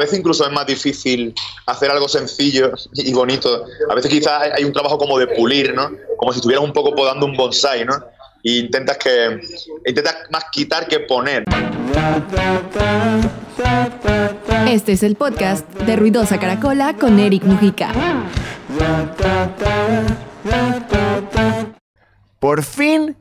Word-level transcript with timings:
veces 0.00 0.18
incluso 0.18 0.44
es 0.44 0.52
más 0.52 0.66
difícil 0.66 1.34
hacer 1.66 1.90
algo 1.90 2.08
sencillo 2.08 2.72
y 2.94 3.12
bonito. 3.12 3.66
A 3.88 3.94
veces 3.94 4.10
quizás 4.10 4.50
hay 4.56 4.64
un 4.64 4.72
trabajo 4.72 4.98
como 4.98 5.18
de 5.18 5.28
pulir, 5.28 5.74
¿no? 5.74 5.90
Como 6.16 6.32
si 6.32 6.38
estuvieras 6.38 6.64
un 6.64 6.72
poco 6.72 6.94
podando 6.94 7.26
un 7.26 7.36
bonsai, 7.36 7.84
¿no? 7.84 7.94
Y 8.42 8.60
intentas 8.60 8.96
que 8.96 9.38
intentas 9.86 10.16
más 10.30 10.44
quitar 10.50 10.88
que 10.88 11.00
poner. 11.00 11.44
Este 14.68 14.92
es 14.92 15.02
el 15.02 15.16
podcast 15.16 15.68
de 15.74 15.96
Ruidosa 15.96 16.40
Caracola 16.40 16.96
con 16.96 17.20
Eric 17.20 17.44
Mujica. 17.44 17.92
Por 22.38 22.62
fin, 22.62 23.16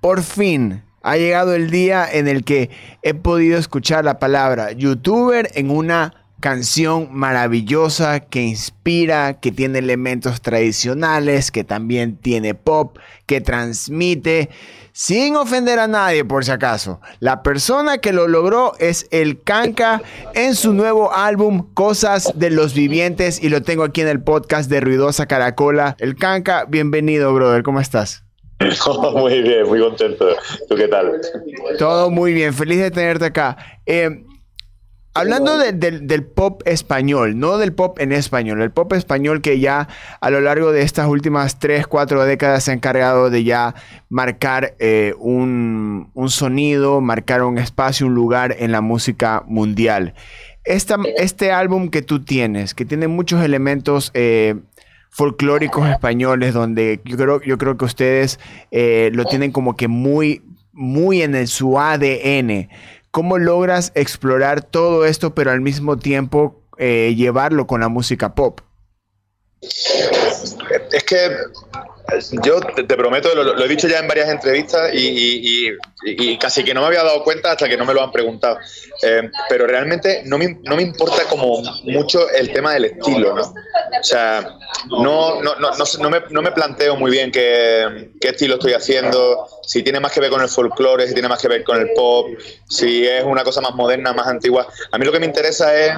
por 0.00 0.22
fin 0.22 0.82
ha 1.02 1.16
llegado 1.16 1.54
el 1.54 1.70
día 1.70 2.06
en 2.10 2.28
el 2.28 2.44
que 2.44 2.70
he 3.02 3.14
podido 3.14 3.58
escuchar 3.58 4.04
la 4.04 4.18
palabra 4.18 4.72
youtuber 4.72 5.50
en 5.54 5.70
una 5.70 6.14
canción 6.42 7.08
maravillosa 7.12 8.18
que 8.18 8.42
inspira, 8.42 9.38
que 9.38 9.52
tiene 9.52 9.78
elementos 9.78 10.42
tradicionales, 10.42 11.52
que 11.52 11.62
también 11.62 12.16
tiene 12.16 12.54
pop, 12.56 12.98
que 13.26 13.40
transmite, 13.40 14.50
sin 14.90 15.36
ofender 15.36 15.78
a 15.78 15.86
nadie 15.86 16.24
por 16.24 16.44
si 16.44 16.50
acaso. 16.50 17.00
La 17.20 17.44
persona 17.44 17.98
que 17.98 18.12
lo 18.12 18.26
logró 18.26 18.72
es 18.80 19.06
el 19.12 19.40
Kanka 19.40 20.02
en 20.34 20.56
su 20.56 20.74
nuevo 20.74 21.14
álbum 21.14 21.72
Cosas 21.74 22.32
de 22.34 22.50
los 22.50 22.74
Vivientes 22.74 23.40
y 23.40 23.48
lo 23.48 23.62
tengo 23.62 23.84
aquí 23.84 24.00
en 24.00 24.08
el 24.08 24.20
podcast 24.20 24.68
de 24.68 24.80
Ruidosa 24.80 25.26
Caracola. 25.26 25.94
El 26.00 26.16
Kanka, 26.16 26.64
bienvenido, 26.64 27.32
brother, 27.32 27.62
¿cómo 27.62 27.78
estás? 27.78 28.24
muy 29.14 29.42
bien, 29.42 29.66
muy 29.66 29.80
contento. 29.80 30.26
¿Tú 30.68 30.76
qué 30.76 30.88
tal? 30.88 31.20
Todo 31.78 32.10
muy 32.10 32.32
bien, 32.32 32.52
feliz 32.54 32.80
de 32.80 32.90
tenerte 32.90 33.26
acá. 33.26 33.56
Eh, 33.86 34.24
hablando 35.14 35.58
del 35.58 36.24
pop 36.24 36.62
español, 36.64 37.38
no 37.38 37.58
del 37.58 37.72
pop 37.72 37.98
en 38.00 38.12
español, 38.12 38.62
el 38.62 38.70
pop 38.70 38.92
español 38.92 39.42
que 39.42 39.58
ya 39.58 39.88
a 40.20 40.30
lo 40.30 40.40
largo 40.40 40.72
de 40.72 40.82
estas 40.82 41.06
últimas 41.06 41.58
3, 41.58 41.86
4 41.86 42.24
décadas 42.24 42.64
se 42.64 42.70
ha 42.70 42.74
encargado 42.74 43.30
de 43.30 43.44
ya 43.44 43.74
marcar 44.08 44.74
eh, 44.78 45.14
un, 45.18 46.10
sonido, 46.28 47.00
marcar 47.00 47.42
un 47.42 47.58
espacio, 47.58 48.06
un 48.06 48.14
lugar 48.14 48.56
en 48.58 48.72
la 48.72 48.80
música 48.80 49.42
mundial. 49.46 50.14
este 50.64 51.52
álbum 51.52 51.88
que 51.88 52.02
tú 52.02 52.24
tienes, 52.24 52.74
que 52.74 52.84
tiene 52.84 53.08
muchos 53.08 53.42
elementos 53.44 54.10
eh, 54.14 54.54
folclóricos 55.12 55.86
españoles 55.88 56.54
donde 56.54 57.00
yo 57.04 57.16
creo, 57.16 57.40
yo 57.42 57.58
creo 57.58 57.76
que 57.76 57.84
ustedes 57.84 58.40
eh, 58.70 59.10
lo 59.12 59.26
tienen 59.26 59.52
como 59.52 59.76
que 59.76 59.86
muy, 59.86 60.42
muy 60.72 61.22
en 61.22 61.34
el, 61.34 61.46
su 61.48 61.78
ADN. 61.78 62.68
¿Cómo 63.10 63.36
logras 63.36 63.92
explorar 63.94 64.62
todo 64.62 65.04
esto, 65.04 65.34
pero 65.34 65.50
al 65.50 65.60
mismo 65.60 65.98
tiempo 65.98 66.62
eh, 66.78 67.14
llevarlo 67.14 67.66
con 67.66 67.82
la 67.82 67.88
música 67.88 68.34
pop? 68.34 68.60
Es 69.60 71.04
que 71.06 71.30
yo 72.42 72.60
te, 72.60 72.84
prometo, 72.96 73.34
lo, 73.34 73.64
he 73.64 73.68
dicho 73.68 73.88
ya 73.88 73.98
en 73.98 74.08
varias 74.08 74.28
entrevistas 74.28 74.90
y, 74.92 75.68
casi 76.38 76.64
que 76.64 76.74
no 76.74 76.80
me 76.80 76.88
había 76.88 77.02
dado 77.02 77.22
cuenta 77.22 77.52
hasta 77.52 77.68
que 77.68 77.76
no 77.76 77.84
me 77.84 77.94
lo 77.94 78.02
han 78.02 78.10
preguntado. 78.10 78.58
Eh, 79.02 79.30
pero 79.48 79.66
realmente 79.66 80.22
no 80.24 80.38
me, 80.38 80.58
no 80.64 80.76
me, 80.76 80.82
importa 80.82 81.24
como 81.28 81.62
mucho 81.84 82.28
el 82.30 82.52
tema 82.52 82.74
del 82.74 82.86
estilo, 82.86 83.34
¿no? 83.34 83.42
O 83.42 84.04
sea, 84.04 84.58
no, 84.88 85.42
no, 85.42 85.54
no, 85.56 85.70
no, 86.00 86.10
me, 86.10 86.22
no 86.30 86.42
me 86.42 86.52
planteo 86.52 86.96
muy 86.96 87.10
bien 87.10 87.30
qué, 87.30 88.12
qué 88.20 88.28
estilo 88.28 88.54
estoy 88.54 88.72
haciendo, 88.72 89.46
si 89.62 89.82
tiene 89.82 90.00
más 90.00 90.12
que 90.12 90.20
ver 90.20 90.30
con 90.30 90.42
el 90.42 90.48
folclore, 90.48 91.06
si 91.06 91.14
tiene 91.14 91.28
más 91.28 91.40
que 91.40 91.48
ver 91.48 91.62
con 91.62 91.80
el 91.80 91.90
pop, 91.94 92.26
si 92.68 93.06
es 93.06 93.22
una 93.24 93.44
cosa 93.44 93.60
más 93.60 93.74
moderna, 93.74 94.12
más 94.12 94.26
antigua. 94.26 94.66
A 94.90 94.98
mí 94.98 95.06
lo 95.06 95.12
que 95.12 95.20
me 95.20 95.26
interesa 95.26 95.74
es 95.78 95.92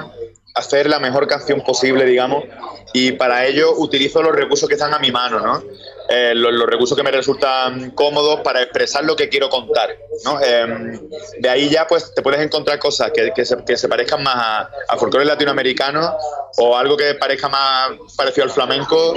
hacer 0.55 0.87
la 0.87 0.99
mejor 0.99 1.27
canción 1.27 1.61
posible, 1.61 2.05
digamos, 2.05 2.45
y 2.93 3.11
para 3.11 3.45
ello 3.45 3.73
utilizo 3.77 4.23
los 4.23 4.33
recursos 4.33 4.67
que 4.69 4.75
están 4.75 4.93
a 4.93 4.99
mi 4.99 5.11
mano, 5.11 5.39
¿no? 5.39 5.61
Eh, 6.09 6.33
los, 6.35 6.65
recursos 6.67 6.95
que 6.95 7.03
me 7.03 7.11
resultan 7.11 7.91
cómodos 7.91 8.41
para 8.41 8.61
expresar 8.61 9.03
lo 9.05 9.15
que 9.15 9.27
quiero 9.27 9.49
contar, 9.49 9.97
¿no? 10.23 10.39
Em, 10.41 10.99
de 11.39 11.49
ahí 11.49 11.69
ya, 11.69 11.87
pues, 11.87 12.13
te 12.13 12.21
puedes 12.21 12.39
encontrar 12.41 12.77
cosas 12.77 13.11
que, 13.11 13.31
que, 13.33 13.43
se, 13.43 13.57
que 13.65 13.75
se, 13.75 13.87
parezcan 13.87 14.21
más 14.21 14.35
a, 14.35 14.69
a, 14.89 14.97
folclore 14.97 15.25
latinoamericano 15.25 16.15
o 16.57 16.77
algo 16.77 16.95
que 16.95 17.15
parezca 17.15 17.49
más 17.49 17.91
parecido 18.15 18.43
al 18.43 18.51
flamenco 18.51 19.15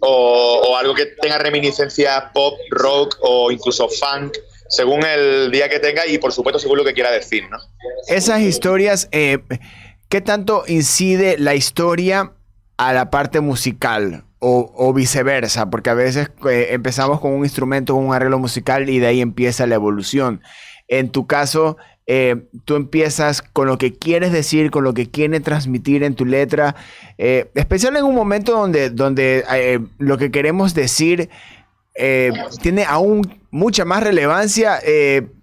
o, 0.00 0.76
algo 0.76 0.94
que 0.94 1.06
tenga 1.06 1.38
reminiscencia 1.38 2.30
pop, 2.32 2.54
rock 2.70 3.16
o 3.20 3.50
incluso 3.50 3.88
funk 3.88 4.36
según 4.68 5.02
el 5.04 5.50
día 5.50 5.68
que 5.68 5.80
tenga 5.80 6.06
y 6.06 6.18
por 6.18 6.32
supuesto 6.32 6.58
según 6.60 6.78
lo 6.78 6.84
que 6.84 6.92
quiera 6.92 7.10
decir, 7.10 7.48
¿no? 7.50 7.58
Esas 8.06 8.42
historias, 8.42 9.08
eh, 9.10 9.38
¿qué 10.08 10.20
tanto 10.20 10.62
incide 10.68 11.36
la 11.38 11.54
historia 11.54 12.34
a 12.76 12.92
la 12.92 13.10
parte 13.10 13.40
musical 13.40 14.24
o, 14.40 14.92
viceversa, 14.92 15.68
porque 15.70 15.90
a 15.90 15.94
veces 15.94 16.30
eh, 16.48 16.68
empezamos 16.70 17.20
con 17.20 17.32
un 17.32 17.44
instrumento, 17.44 17.94
con 17.94 18.06
un 18.06 18.14
arreglo 18.14 18.38
musical 18.38 18.88
y 18.88 18.98
de 18.98 19.08
ahí 19.08 19.20
empieza 19.20 19.66
la 19.66 19.74
evolución. 19.74 20.40
En 20.86 21.10
tu 21.10 21.26
caso, 21.26 21.76
eh, 22.06 22.48
tú 22.64 22.76
empiezas 22.76 23.42
con 23.42 23.66
lo 23.66 23.78
que 23.78 23.94
quieres 23.94 24.32
decir, 24.32 24.70
con 24.70 24.84
lo 24.84 24.94
que 24.94 25.10
quieres 25.10 25.42
transmitir 25.42 26.02
en 26.04 26.14
tu 26.14 26.24
letra, 26.24 26.76
eh, 27.18 27.50
especial 27.54 27.96
en 27.96 28.04
un 28.04 28.14
momento 28.14 28.52
donde, 28.52 28.90
donde 28.90 29.44
lo 29.98 30.16
que 30.18 30.30
queremos 30.30 30.74
decir 30.74 31.28
tiene 32.62 32.84
aún 32.84 33.40
mucha 33.50 33.84
más 33.84 34.04
relevancia, 34.04 34.78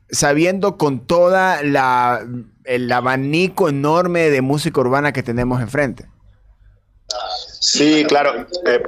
sabiendo 0.09 0.77
con 0.77 1.05
toda 1.05 1.61
la 1.63 2.25
el 2.63 2.91
abanico 2.91 3.69
enorme 3.69 4.29
de 4.29 4.41
música 4.41 4.81
urbana 4.81 5.13
que 5.13 5.23
tenemos 5.23 5.61
enfrente. 5.61 6.05
Sí, 7.59 8.03
claro. 8.05 8.47
Eh, 8.65 8.83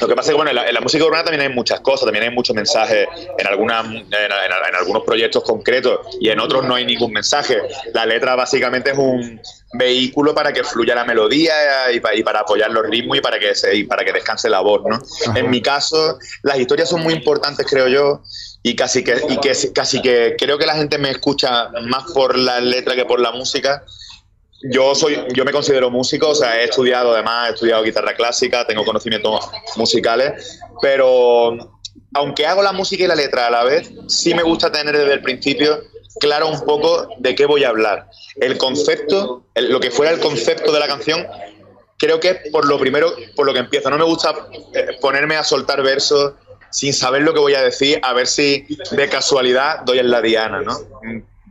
lo 0.00 0.08
que 0.08 0.14
pasa 0.14 0.28
es 0.28 0.34
que 0.34 0.42
bueno, 0.42 0.50
en 0.50 0.74
la, 0.74 0.80
música 0.80 1.04
urbana 1.04 1.24
también 1.24 1.50
hay 1.50 1.54
muchas 1.54 1.80
cosas, 1.80 2.04
también 2.04 2.24
hay 2.24 2.30
muchos 2.30 2.54
mensajes 2.54 3.06
en, 3.38 3.46
algunas, 3.46 3.86
en, 3.86 4.74
algunos 4.78 5.02
proyectos 5.04 5.42
concretos 5.44 6.00
y 6.20 6.28
en 6.28 6.40
otros 6.40 6.64
no 6.64 6.74
hay 6.74 6.84
ningún 6.84 7.12
mensaje. 7.12 7.58
La 7.94 8.04
letra 8.06 8.34
básicamente 8.36 8.90
es 8.90 8.98
un 8.98 9.40
vehículo 9.74 10.34
para 10.34 10.52
que 10.52 10.64
fluya 10.64 10.94
la 10.94 11.04
melodía 11.04 11.54
y, 11.92 12.00
para, 12.00 12.40
apoyar 12.40 12.70
los 12.70 12.86
ritmos 12.86 13.18
y 13.18 13.20
para 13.20 13.38
que, 13.38 13.54
se, 13.54 13.84
para 13.84 14.04
que 14.04 14.12
descanse 14.12 14.50
la 14.50 14.60
voz. 14.60 14.82
¿no? 14.84 14.98
En 15.34 15.50
mi 15.50 15.62
caso, 15.62 16.18
las 16.42 16.58
historias 16.58 16.88
son 16.88 17.02
muy 17.02 17.14
importantes, 17.14 17.66
creo 17.68 17.88
yo, 17.88 18.22
y 18.62 18.76
casi 18.76 19.02
que, 19.04 19.20
y 19.28 19.38
que 19.38 19.52
casi 19.72 20.00
que 20.02 20.36
creo 20.38 20.58
que 20.58 20.66
la 20.66 20.74
gente 20.74 20.98
me 20.98 21.10
escucha 21.10 21.68
más 21.86 22.04
por 22.12 22.36
la 22.36 22.60
letra 22.60 22.94
que 22.94 23.04
por 23.04 23.20
la 23.20 23.32
música 23.32 23.84
yo 24.70 24.94
soy, 24.94 25.18
yo 25.34 25.44
me 25.44 25.52
considero 25.52 25.90
músico, 25.90 26.30
o 26.30 26.34
sea, 26.34 26.60
he 26.60 26.64
estudiado 26.64 27.12
además, 27.12 27.50
he 27.50 27.54
estudiado 27.54 27.82
guitarra 27.82 28.14
clásica, 28.14 28.66
tengo 28.66 28.84
conocimientos 28.84 29.50
musicales, 29.76 30.60
pero 30.80 31.56
aunque 32.14 32.46
hago 32.46 32.62
la 32.62 32.72
música 32.72 33.04
y 33.04 33.06
la 33.06 33.14
letra 33.14 33.46
a 33.46 33.50
la 33.50 33.64
vez, 33.64 33.90
sí 34.06 34.34
me 34.34 34.42
gusta 34.42 34.70
tener 34.70 34.96
desde 34.96 35.14
el 35.14 35.22
principio 35.22 35.82
claro 36.20 36.48
un 36.48 36.60
poco 36.60 37.08
de 37.18 37.34
qué 37.34 37.46
voy 37.46 37.64
a 37.64 37.70
hablar. 37.70 38.08
El 38.36 38.58
concepto, 38.58 39.44
lo 39.54 39.80
que 39.80 39.90
fuera 39.90 40.12
el 40.12 40.20
concepto 40.20 40.72
de 40.72 40.80
la 40.80 40.86
canción, 40.86 41.26
creo 41.98 42.20
que 42.20 42.30
es 42.30 42.50
por 42.50 42.66
lo 42.66 42.78
primero, 42.78 43.14
por 43.34 43.46
lo 43.46 43.52
que 43.52 43.60
empiezo. 43.60 43.90
No 43.90 43.98
me 43.98 44.04
gusta 44.04 44.34
eh, 44.74 44.98
ponerme 45.00 45.36
a 45.36 45.44
soltar 45.44 45.82
versos 45.82 46.34
sin 46.70 46.92
saber 46.92 47.22
lo 47.22 47.34
que 47.34 47.40
voy 47.40 47.54
a 47.54 47.62
decir, 47.62 48.00
a 48.02 48.12
ver 48.12 48.26
si 48.26 48.66
de 48.90 49.08
casualidad 49.08 49.80
doy 49.80 49.98
en 49.98 50.10
la 50.10 50.22
diana, 50.22 50.62
¿no? 50.62 50.78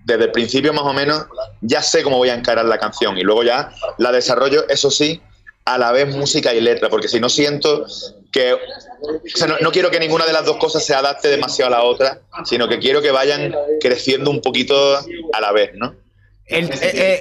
Desde 0.03 0.25
el 0.25 0.31
principio 0.31 0.73
más 0.73 0.83
o 0.83 0.93
menos 0.93 1.25
ya 1.61 1.81
sé 1.81 2.03
cómo 2.03 2.17
voy 2.17 2.29
a 2.29 2.33
encarar 2.33 2.65
la 2.65 2.77
canción 2.77 3.17
y 3.17 3.21
luego 3.21 3.43
ya 3.43 3.71
la 3.97 4.11
desarrollo, 4.11 4.67
eso 4.67 4.89
sí, 4.89 5.21
a 5.65 5.77
la 5.77 5.91
vez 5.91 6.15
música 6.15 6.53
y 6.53 6.61
letra, 6.61 6.89
porque 6.89 7.07
si 7.07 7.19
no 7.19 7.29
siento 7.29 7.85
que... 8.31 8.57
no, 9.61 9.71
quiero 9.71 9.91
que 9.91 9.99
ninguna 9.99 10.25
de 10.25 10.33
las 10.33 10.45
dos 10.45 10.57
cosas 10.57 10.83
se 10.83 10.95
adapte 10.95 11.27
demasiado 11.27 11.73
a 11.73 11.77
la 11.77 11.83
otra, 11.83 12.21
sino 12.45 12.67
que 12.67 12.79
quiero 12.79 13.01
que 13.01 13.11
vayan 13.11 13.55
creciendo 13.79 14.31
un 14.31 14.41
poquito 14.41 14.97
a 15.33 15.41
la 15.41 15.51
vez, 15.51 15.71
¿no? 15.75 15.95
Eh, 16.47 16.69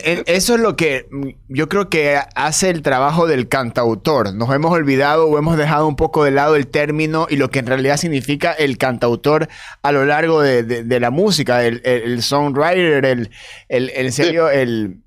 eh, 0.05 0.23
eso 0.27 0.55
es 0.57 0.61
lo 0.61 0.75
que 0.75 1.07
mm, 1.11 1.29
yo 1.49 1.69
creo 1.69 1.89
que 1.89 2.19
hace 2.35 2.71
el 2.71 2.83
trabajo 2.83 3.27
del 3.27 3.49
cantautor. 3.49 4.35
Nos 4.35 4.53
hemos 4.53 4.73
olvidado 4.73 5.29
o 5.29 5.39
hemos 5.39 5.57
dejado 5.57 5.87
un 5.87 5.97
poco 5.97 6.25
de 6.25 6.33
lado 6.33 6.57
el 6.57 6.67
término 6.67 7.27
y 7.31 7.37
lo 7.37 7.51
que 7.51 7.61
en 7.61 7.67
realidad 7.67 7.97
significa 7.97 8.53
el 8.53 8.77
cantautor 8.77 9.49
a 9.83 9.93
lo 9.93 10.05
largo 10.05 10.43
de, 10.43 11.01
la 11.01 11.11
música, 11.11 11.65
el, 11.65 12.23
songwriter, 12.23 13.05
el, 13.05 13.31
en 13.69 14.13
serio, 14.13 14.51
el 14.51 14.99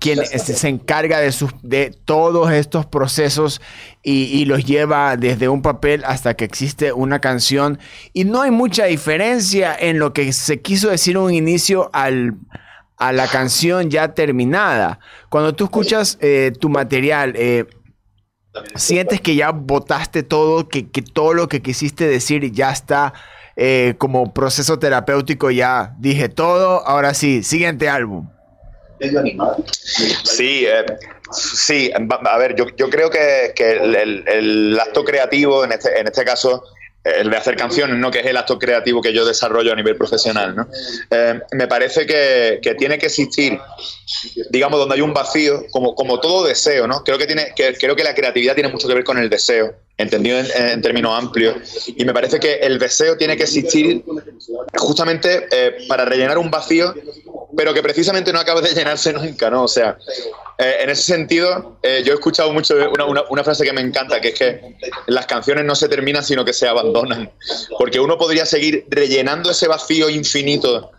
quien 0.00 0.24
se 0.26 0.68
encarga 0.68 1.18
de, 1.18 1.32
sus, 1.32 1.50
de 1.62 1.90
todos 2.04 2.52
estos 2.52 2.84
procesos 2.84 3.62
y, 4.02 4.24
y, 4.24 4.44
los 4.44 4.66
lleva 4.66 5.16
desde 5.16 5.48
un 5.48 5.62
papel 5.62 6.04
hasta 6.04 6.34
que 6.34 6.44
existe 6.44 6.92
una 6.92 7.20
canción. 7.20 7.78
Y 8.12 8.24
no 8.24 8.42
hay 8.42 8.50
mucha 8.50 8.84
diferencia 8.84 9.74
en 9.74 9.98
lo 9.98 10.12
que 10.12 10.32
se 10.34 10.60
quiso 10.60 10.90
decir 10.90 11.16
un 11.16 11.32
inicio 11.32 11.88
al 11.94 12.36
a 12.98 13.12
la 13.12 13.28
canción 13.28 13.90
ya 13.90 14.14
terminada. 14.14 14.98
Cuando 15.28 15.54
tú 15.54 15.64
escuchas 15.64 16.18
eh, 16.20 16.52
tu 16.58 16.68
material, 16.68 17.34
eh, 17.36 17.66
sientes 18.74 19.20
que 19.20 19.34
ya 19.36 19.50
botaste 19.50 20.22
todo, 20.22 20.68
que, 20.68 20.82
todo 20.82 21.34
lo 21.34 21.48
que 21.48 21.62
quisiste 21.62 22.06
decir 22.06 22.50
ya 22.52 22.70
está 22.70 23.14
eh, 23.56 23.94
como 23.98 24.32
proceso 24.32 24.78
terapéutico, 24.78 25.50
ya 25.50 25.94
dije 25.98 26.28
todo, 26.28 26.86
ahora 26.86 27.14
sí, 27.14 27.42
siguiente 27.42 27.88
álbum. 27.88 28.28
Sí, 30.24 30.66
eh, 30.66 30.84
sí, 31.30 31.90
a 31.92 32.38
ver, 32.38 32.56
yo, 32.56 32.66
yo 32.76 32.90
creo 32.90 33.10
que, 33.10 33.52
que 33.54 33.72
el, 33.72 34.24
el, 34.26 34.80
acto 34.80 35.04
creativo, 35.04 35.64
en 35.64 35.72
este, 35.72 36.00
en 36.00 36.08
este 36.08 36.24
caso, 36.24 36.64
el 37.16 37.30
de 37.30 37.36
hacer 37.36 37.56
canciones, 37.56 37.96
¿no? 37.96 38.10
que 38.10 38.20
es 38.20 38.26
el 38.26 38.36
acto 38.36 38.58
creativo 38.58 39.00
que 39.00 39.12
yo 39.12 39.24
desarrollo 39.24 39.72
a 39.72 39.76
nivel 39.76 39.96
profesional. 39.96 40.54
¿no? 40.54 40.68
Eh, 41.10 41.40
me 41.52 41.66
parece 41.66 42.06
que, 42.06 42.60
que, 42.62 42.74
tiene 42.74 42.98
que 42.98 43.06
existir, 43.06 43.58
digamos, 44.50 44.78
donde 44.78 44.96
hay 44.96 45.00
un 45.00 45.14
vacío, 45.14 45.64
como, 45.70 45.94
como 45.94 46.20
todo 46.20 46.44
deseo. 46.44 46.86
¿no? 46.86 47.02
Creo, 47.04 47.18
que 47.18 47.26
tiene, 47.26 47.52
que, 47.54 47.74
creo 47.74 47.96
que 47.96 48.04
la 48.04 48.14
creatividad 48.14 48.54
tiene 48.54 48.70
mucho 48.70 48.88
que 48.88 48.94
ver 48.94 49.04
con 49.04 49.18
el 49.18 49.28
deseo, 49.28 49.74
entendido 49.96 50.38
en, 50.38 50.80
términos 50.82 51.16
amplios. 51.16 51.56
Y 51.96 52.04
me 52.04 52.12
parece 52.12 52.38
que 52.38 52.54
el 52.54 52.78
deseo 52.78 53.16
tiene 53.16 53.36
que 53.36 53.44
existir 53.44 54.04
justamente 54.74 55.48
eh, 55.50 55.86
para 55.88 56.04
rellenar 56.04 56.38
un 56.38 56.50
vacío, 56.50 56.94
pero 57.58 57.74
que 57.74 57.82
precisamente 57.82 58.32
no 58.32 58.38
acaba 58.38 58.60
de 58.60 58.72
llenarse 58.72 59.12
nunca. 59.12 59.50
¿no? 59.50 59.64
O 59.64 59.68
sea, 59.68 59.98
eh, 60.58 60.76
en 60.82 60.90
ese 60.90 61.02
sentido, 61.02 61.76
eh, 61.82 62.04
yo 62.06 62.12
he 62.12 62.14
escuchado 62.14 62.52
mucho 62.52 62.76
una, 62.92 63.24
una, 63.28 63.42
frase 63.42 63.64
que 63.64 63.72
me 63.72 63.80
encanta, 63.80 64.20
que 64.20 64.28
es 64.28 64.38
que 64.38 64.76
las 65.08 65.26
canciones 65.26 65.64
no 65.64 65.74
se 65.74 65.88
terminan, 65.88 66.22
sino 66.22 66.44
que 66.44 66.52
se 66.52 66.68
abandonan. 66.68 67.32
Porque 67.76 67.98
uno 67.98 68.16
podría 68.16 68.46
seguir 68.46 68.86
rellenando 68.88 69.50
ese 69.50 69.66
vacío 69.66 70.08
infinito 70.08 70.92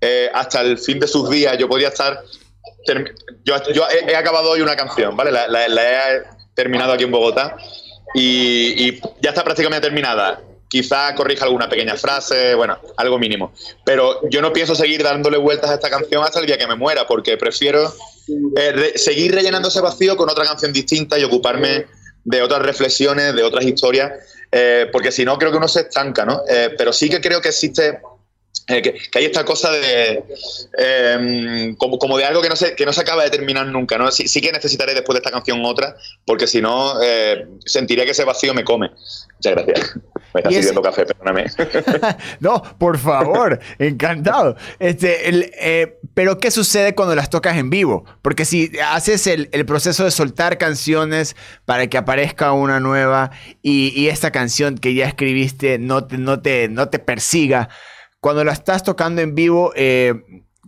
eh, 0.00 0.30
hasta 0.32 0.60
el 0.60 0.78
fin 0.78 1.00
de 1.00 1.08
sus 1.08 1.28
días. 1.28 1.58
Yo 1.58 1.68
podría 1.68 1.88
estar... 1.88 2.22
Yo, 3.42 3.56
yo 3.72 3.84
he, 3.90 4.14
acabado 4.14 4.50
hoy 4.50 4.60
una 4.60 4.76
canción, 4.76 5.16
¿vale? 5.16 5.32
La, 5.32 5.66
he 5.66 6.22
terminado 6.54 6.92
aquí 6.92 7.02
en 7.02 7.10
Bogotá 7.10 7.56
y, 8.14 8.88
y 8.88 9.00
ya 9.20 9.30
está 9.30 9.42
prácticamente 9.42 9.88
terminada 9.88 10.40
quizá 10.74 11.14
corrija 11.14 11.44
alguna 11.44 11.68
pequeña 11.68 11.94
frase, 11.94 12.52
bueno, 12.56 12.76
algo 12.96 13.16
mínimo. 13.16 13.52
Pero 13.84 14.28
yo 14.28 14.42
no 14.42 14.52
pienso 14.52 14.74
seguir 14.74 15.04
dándole 15.04 15.38
vueltas 15.38 15.70
a 15.70 15.74
esta 15.74 15.88
canción 15.88 16.24
hasta 16.24 16.40
el 16.40 16.46
día 16.46 16.58
que 16.58 16.66
me 16.66 16.74
muera, 16.74 17.06
porque 17.06 17.36
prefiero 17.36 17.94
eh, 18.56 18.94
seguir 18.96 19.32
rellenando 19.36 19.68
ese 19.68 19.80
vacío 19.80 20.16
con 20.16 20.28
otra 20.28 20.44
canción 20.44 20.72
distinta 20.72 21.16
y 21.16 21.22
ocuparme 21.22 21.86
de 22.24 22.42
otras 22.42 22.62
reflexiones, 22.62 23.36
de 23.36 23.44
otras 23.44 23.64
historias, 23.64 24.14
eh, 24.50 24.88
porque 24.90 25.12
si 25.12 25.24
no 25.24 25.38
creo 25.38 25.52
que 25.52 25.58
uno 25.58 25.68
se 25.68 25.82
estanca, 25.82 26.24
¿no? 26.24 26.42
Eh, 26.48 26.74
pero 26.76 26.92
sí 26.92 27.08
que 27.08 27.20
creo 27.20 27.40
que 27.40 27.50
existe 27.50 28.00
que, 28.66 28.98
hay 29.14 29.24
esta 29.26 29.44
cosa 29.44 29.70
de 29.70 30.24
como, 31.78 32.00
como, 32.00 32.18
de 32.18 32.24
algo 32.24 32.42
que 32.42 32.48
no 32.48 32.56
se, 32.56 32.74
que 32.74 32.84
no 32.84 32.92
se 32.92 33.02
acaba 33.02 33.22
de 33.22 33.30
terminar 33.30 33.66
nunca, 33.66 33.96
¿no? 33.96 34.10
Sí, 34.10 34.40
que 34.40 34.50
necesitaré 34.50 34.92
después 34.92 35.14
de 35.14 35.18
esta 35.18 35.30
canción 35.30 35.64
otra, 35.64 35.94
porque 36.26 36.48
si 36.48 36.60
no, 36.60 37.00
eh, 37.00 37.46
sentiría 37.64 38.04
que 38.04 38.10
ese 38.10 38.24
vacío 38.24 38.54
me 38.54 38.64
come. 38.64 38.90
Muchas 39.36 39.52
gracias. 39.52 39.98
Me 40.34 40.40
está 40.40 40.50
sirviendo 40.50 40.82
café, 40.82 41.06
perdóname. 41.06 41.46
no, 42.40 42.62
por 42.78 42.98
favor, 42.98 43.60
encantado. 43.78 44.56
Este, 44.78 45.28
el, 45.28 45.52
eh, 45.58 45.98
pero, 46.12 46.38
¿qué 46.38 46.50
sucede 46.50 46.94
cuando 46.94 47.14
las 47.14 47.30
tocas 47.30 47.56
en 47.56 47.70
vivo? 47.70 48.04
Porque 48.20 48.44
si 48.44 48.72
haces 48.84 49.26
el, 49.26 49.48
el 49.52 49.64
proceso 49.64 50.04
de 50.04 50.10
soltar 50.10 50.58
canciones 50.58 51.36
para 51.64 51.86
que 51.86 51.96
aparezca 51.96 52.52
una 52.52 52.80
nueva 52.80 53.30
y, 53.62 53.92
y 53.94 54.08
esta 54.08 54.32
canción 54.32 54.76
que 54.76 54.92
ya 54.94 55.06
escribiste 55.06 55.78
no 55.78 56.04
te, 56.04 56.18
no 56.18 56.42
te, 56.42 56.68
no 56.68 56.88
te 56.88 56.98
persiga, 56.98 57.68
cuando 58.24 58.42
la 58.42 58.52
estás 58.52 58.82
tocando 58.82 59.20
en 59.20 59.34
vivo, 59.34 59.72
eh, 59.76 60.14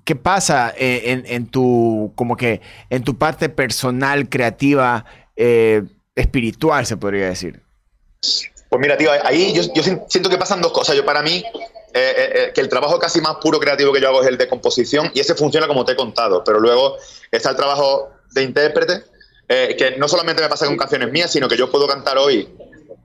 ¿qué 0.05 0.15
pasa 0.15 0.75
eh, 0.77 1.23
en, 1.25 1.47
tu, 1.47 2.13
como 2.15 2.37
que, 2.37 2.61
en 2.91 3.03
tu 3.03 3.17
parte 3.17 3.49
personal, 3.49 4.29
creativa, 4.29 5.07
eh, 5.37 5.83
espiritual, 6.15 6.85
se 6.85 6.99
podría 6.99 7.29
decir? 7.31 7.63
Pues 8.77 8.83
mira, 8.83 8.99
tío, 8.99 9.11
ahí 9.25 9.55
yo, 9.55 9.63
siento 10.07 10.29
que 10.29 10.37
pasan 10.37 10.61
dos 10.61 10.71
cosas. 10.71 10.95
Yo 10.95 11.03
para 11.03 11.23
mí, 11.23 11.43
que 11.95 12.61
el 12.61 12.69
trabajo 12.69 12.99
casi 12.99 13.23
más 13.23 13.37
puro 13.37 13.59
creativo 13.59 13.91
que 13.91 14.03
yo 14.03 14.09
hago 14.09 14.21
es 14.21 14.29
el 14.29 14.37
de 14.37 14.49
composición 14.49 15.11
y 15.15 15.21
ese 15.21 15.35
funciona 15.35 15.67
como 15.67 15.87
te 15.87 15.93
he 15.93 15.97
contado, 15.97 16.45
pero 16.45 16.61
luego 16.61 16.99
está 17.31 17.49
el 17.49 17.57
trabajo 17.57 18.11
de 18.33 18.43
intérprete, 18.43 19.03
que 19.49 19.95
no 19.97 20.09
solamente 20.09 20.43
me 20.43 20.51
pasa 20.51 20.67
con 20.67 20.77
canciones 20.77 21.11
mías, 21.11 21.33
sino 21.33 21.49
que 21.49 21.57
yo 21.57 21.71
puedo 21.71 21.89
cantar 21.89 22.19
hoy, 22.19 22.51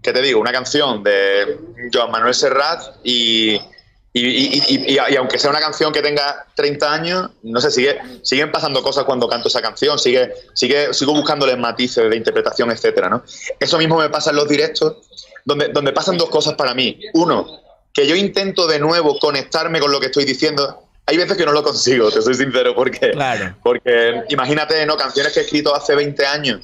¿qué 0.03 0.12
te 0.12 0.21
digo? 0.21 0.41
Una 0.41 0.51
canción 0.51 1.01
de 1.03 1.57
Joan 1.94 2.12
Manuel 2.12 2.33
Serrat 2.33 2.97
y 3.06 3.57
y, 4.13 4.97
aunque 5.18 5.39
sea 5.39 5.51
una 5.51 5.62
canción 5.62 5.94
que 5.94 6.01
tenga 6.01 6.45
30 6.56 6.94
años, 6.94 7.29
no 7.44 7.62
sé, 7.62 7.71
sigue, 7.71 7.97
siguen 8.23 8.51
pasando 8.51 8.83
cosas 8.83 9.06
cuando 9.06 9.29
canto 9.29 9.47
esa 9.47 9.62
canción, 9.62 9.97
sigue, 9.97 10.33
sigue, 10.53 10.94
sigo 10.94 11.13
buscándoles 11.13 11.57
matices 11.57 12.09
de 12.09 12.18
interpretación, 12.18 12.71
etcétera, 12.71 13.09
¿no? 13.09 13.23
Eso 13.57 13.77
mismo 13.77 13.97
me 13.97 14.09
pasa 14.09 14.31
en 14.31 14.35
los 14.35 14.50
directos, 14.50 14.97
donde, 15.46 15.70
donde 15.70 15.92
pasan 15.92 16.18
dos 16.18 16.30
cosas 16.30 16.54
para 16.54 16.74
mí. 16.74 17.00
Uno, 17.14 17.48
que 17.94 18.08
yo 18.08 18.16
intento 18.16 18.68
de 18.68 18.80
nuevo 18.80 19.18
conectarme 19.20 19.80
con 19.80 19.92
lo 19.92 20.00
que 20.00 20.08
estoy 20.08 20.26
diciendo. 20.26 20.88
Hay 21.06 21.18
veces 21.18 21.36
que 21.36 21.46
no 21.46 21.52
lo 21.52 21.64
consigo, 21.64 22.10
te 22.12 22.22
soy 22.22 22.36
sincero, 22.36 22.74
porque, 22.76 23.12
porque 23.64 24.24
imagínate, 24.30 24.86
¿no? 24.86 24.96
Canciones 24.96 25.34
que 25.34 25.42
he 25.42 25.44
escrito 25.44 25.76
hace 25.76 25.96
20 25.96 26.26
años 26.26 26.62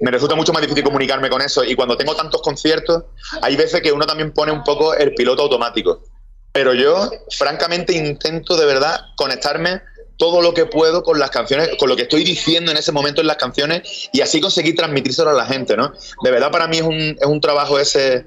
me 0.00 0.10
resulta 0.10 0.34
mucho 0.34 0.52
más 0.52 0.62
difícil 0.62 0.84
comunicarme 0.84 1.28
con 1.28 1.42
eso. 1.42 1.64
Y 1.64 1.74
cuando 1.74 1.96
tengo 1.96 2.14
tantos 2.14 2.42
conciertos, 2.42 3.04
hay 3.42 3.56
veces 3.56 3.80
que 3.82 3.92
uno 3.92 4.06
también 4.06 4.32
pone 4.32 4.52
un 4.52 4.62
poco 4.64 4.94
el 4.94 5.14
piloto 5.14 5.42
automático. 5.42 6.02
Pero 6.52 6.72
yo, 6.74 7.10
francamente, 7.36 7.92
intento 7.92 8.56
de 8.56 8.66
verdad 8.66 9.00
conectarme 9.16 9.82
todo 10.16 10.40
lo 10.40 10.54
que 10.54 10.66
puedo 10.66 11.02
con 11.02 11.18
las 11.18 11.30
canciones, 11.30 11.70
con 11.78 11.88
lo 11.88 11.96
que 11.96 12.02
estoy 12.02 12.24
diciendo 12.24 12.70
en 12.70 12.76
ese 12.76 12.92
momento 12.92 13.20
en 13.20 13.26
las 13.26 13.36
canciones 13.36 14.08
y 14.12 14.20
así 14.20 14.40
conseguir 14.40 14.74
transmitírselo 14.74 15.30
a 15.30 15.34
la 15.34 15.46
gente, 15.46 15.76
¿no? 15.76 15.92
De 16.22 16.30
verdad 16.30 16.50
para 16.50 16.66
mí 16.66 16.78
es 16.78 16.84
un, 16.84 17.16
es 17.20 17.26
un 17.26 17.40
trabajo 17.40 17.78
ese 17.78 18.26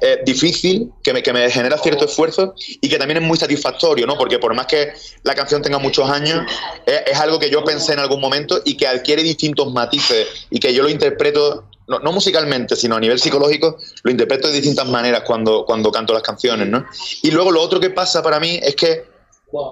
eh, 0.00 0.20
difícil, 0.24 0.92
que 1.02 1.12
me, 1.12 1.24
que 1.24 1.32
me, 1.32 1.50
genera 1.50 1.76
cierto 1.76 2.04
esfuerzo 2.04 2.54
y 2.80 2.88
que 2.88 2.98
también 2.98 3.20
es 3.20 3.22
muy 3.24 3.36
satisfactorio, 3.36 4.06
¿no? 4.06 4.16
Porque 4.16 4.38
por 4.38 4.54
más 4.54 4.66
que 4.66 4.92
la 5.24 5.34
canción 5.34 5.60
tenga 5.60 5.78
muchos 5.78 6.08
años, 6.08 6.46
es, 6.86 7.18
algo 7.18 7.40
que 7.40 7.50
yo 7.50 7.64
pensé 7.64 7.94
en 7.94 7.98
algún 7.98 8.20
momento 8.20 8.60
y 8.64 8.76
que 8.76 8.86
adquiere 8.86 9.24
distintos 9.24 9.72
matices 9.72 10.28
y 10.50 10.60
que 10.60 10.72
yo 10.72 10.84
lo 10.84 10.88
interpreto 10.88 11.64
no, 11.88 12.12
musicalmente, 12.12 12.76
sino 12.76 12.94
a 12.94 13.00
nivel 13.00 13.18
psicológico, 13.18 13.78
lo 14.04 14.10
interpreto 14.10 14.48
de 14.48 14.54
distintas 14.54 14.86
maneras 14.86 15.22
cuando, 15.26 15.64
cuando 15.64 15.90
canto 15.90 16.12
las 16.12 16.22
canciones, 16.22 16.68
¿no? 16.68 16.86
Y 17.22 17.32
luego 17.32 17.50
lo 17.50 17.60
otro 17.60 17.80
que 17.80 17.90
pasa 17.90 18.22
para 18.22 18.38
mí 18.38 18.60
es 18.62 18.76
que 18.76 19.04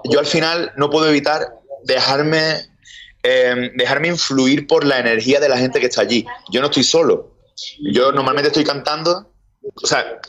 yo 0.05 0.19
al 0.19 0.27
final 0.27 0.73
no 0.77 0.91
puedo 0.91 1.09
evitar 1.09 1.55
dejarme, 1.85 2.69
em, 3.23 3.77
dejarme 3.77 4.09
influir 4.09 4.67
por 4.67 4.85
la 4.85 4.99
energía 4.99 5.41
de 5.41 5.49
la 5.49 5.59
gente 5.59 5.81
que 5.81 5.87
está 5.87 6.03
allí. 6.03 6.27
Yo 6.51 6.61
no 6.61 6.67
estoy 6.67 6.85
solo. 6.85 7.33
Yo 7.81 8.13
normalmente 8.13 8.49
estoy 8.49 8.65
cantando, 8.65 9.31
o 9.83 9.87
sea, 9.87 10.21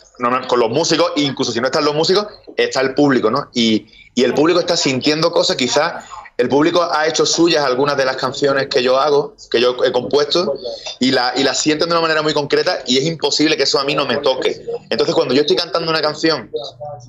con 0.47 0.59
los 0.59 0.69
músicos, 0.69 1.11
incluso 1.15 1.51
si 1.51 1.59
no 1.59 1.67
están 1.67 1.85
los 1.85 1.95
músicos, 1.95 2.27
está 2.55 2.81
el 2.81 2.93
público, 2.93 3.29
¿no? 3.29 3.49
Y, 3.53 3.87
y 4.15 4.23
el 4.23 4.33
público 4.33 4.59
está 4.59 4.77
sintiendo 4.77 5.31
cosas 5.31 5.57
quizás 5.57 6.05
el 6.37 6.49
público 6.49 6.87
ha 6.91 7.07
hecho 7.07 7.25
suyas 7.25 7.65
algunas 7.65 7.97
de 7.97 8.05
las 8.05 8.15
canciones 8.15 8.67
que 8.67 8.83
yo 8.83 8.99
hago, 8.99 9.35
que 9.49 9.59
yo 9.59 9.83
he 9.83 9.91
compuesto, 9.91 10.53
y, 10.99 11.09
la, 11.09 11.33
y 11.35 11.43
las 11.43 11.59
sienten 11.59 11.89
de 11.89 11.95
una 11.95 12.01
manera 12.01 12.21
muy 12.21 12.33
concreta 12.33 12.83
y 12.85 12.99
es 12.99 13.05
imposible 13.05 13.57
que 13.57 13.63
eso 13.63 13.79
a 13.79 13.83
mí 13.83 13.95
no 13.95 14.05
me 14.05 14.17
toque. 14.17 14.63
Entonces, 14.91 15.15
cuando 15.15 15.33
yo 15.33 15.41
estoy 15.41 15.55
cantando 15.55 15.89
una 15.89 16.01
canción, 16.01 16.51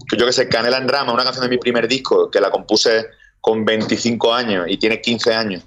que 0.09 0.17
yo 0.17 0.25
que 0.25 0.33
sé, 0.33 0.49
Canela 0.49 0.79
en 0.79 0.89
Rama, 0.89 1.13
una 1.13 1.25
canción 1.25 1.45
de 1.45 1.51
mi 1.51 1.59
primer 1.59 1.87
disco, 1.87 2.31
que 2.31 2.41
la 2.41 2.51
compuse 2.51 3.07
con 3.43 3.67
25 3.67 4.33
años 4.33 4.65
y 4.67 4.79
tiene 4.79 5.01
15 5.01 5.35
años, 5.35 5.63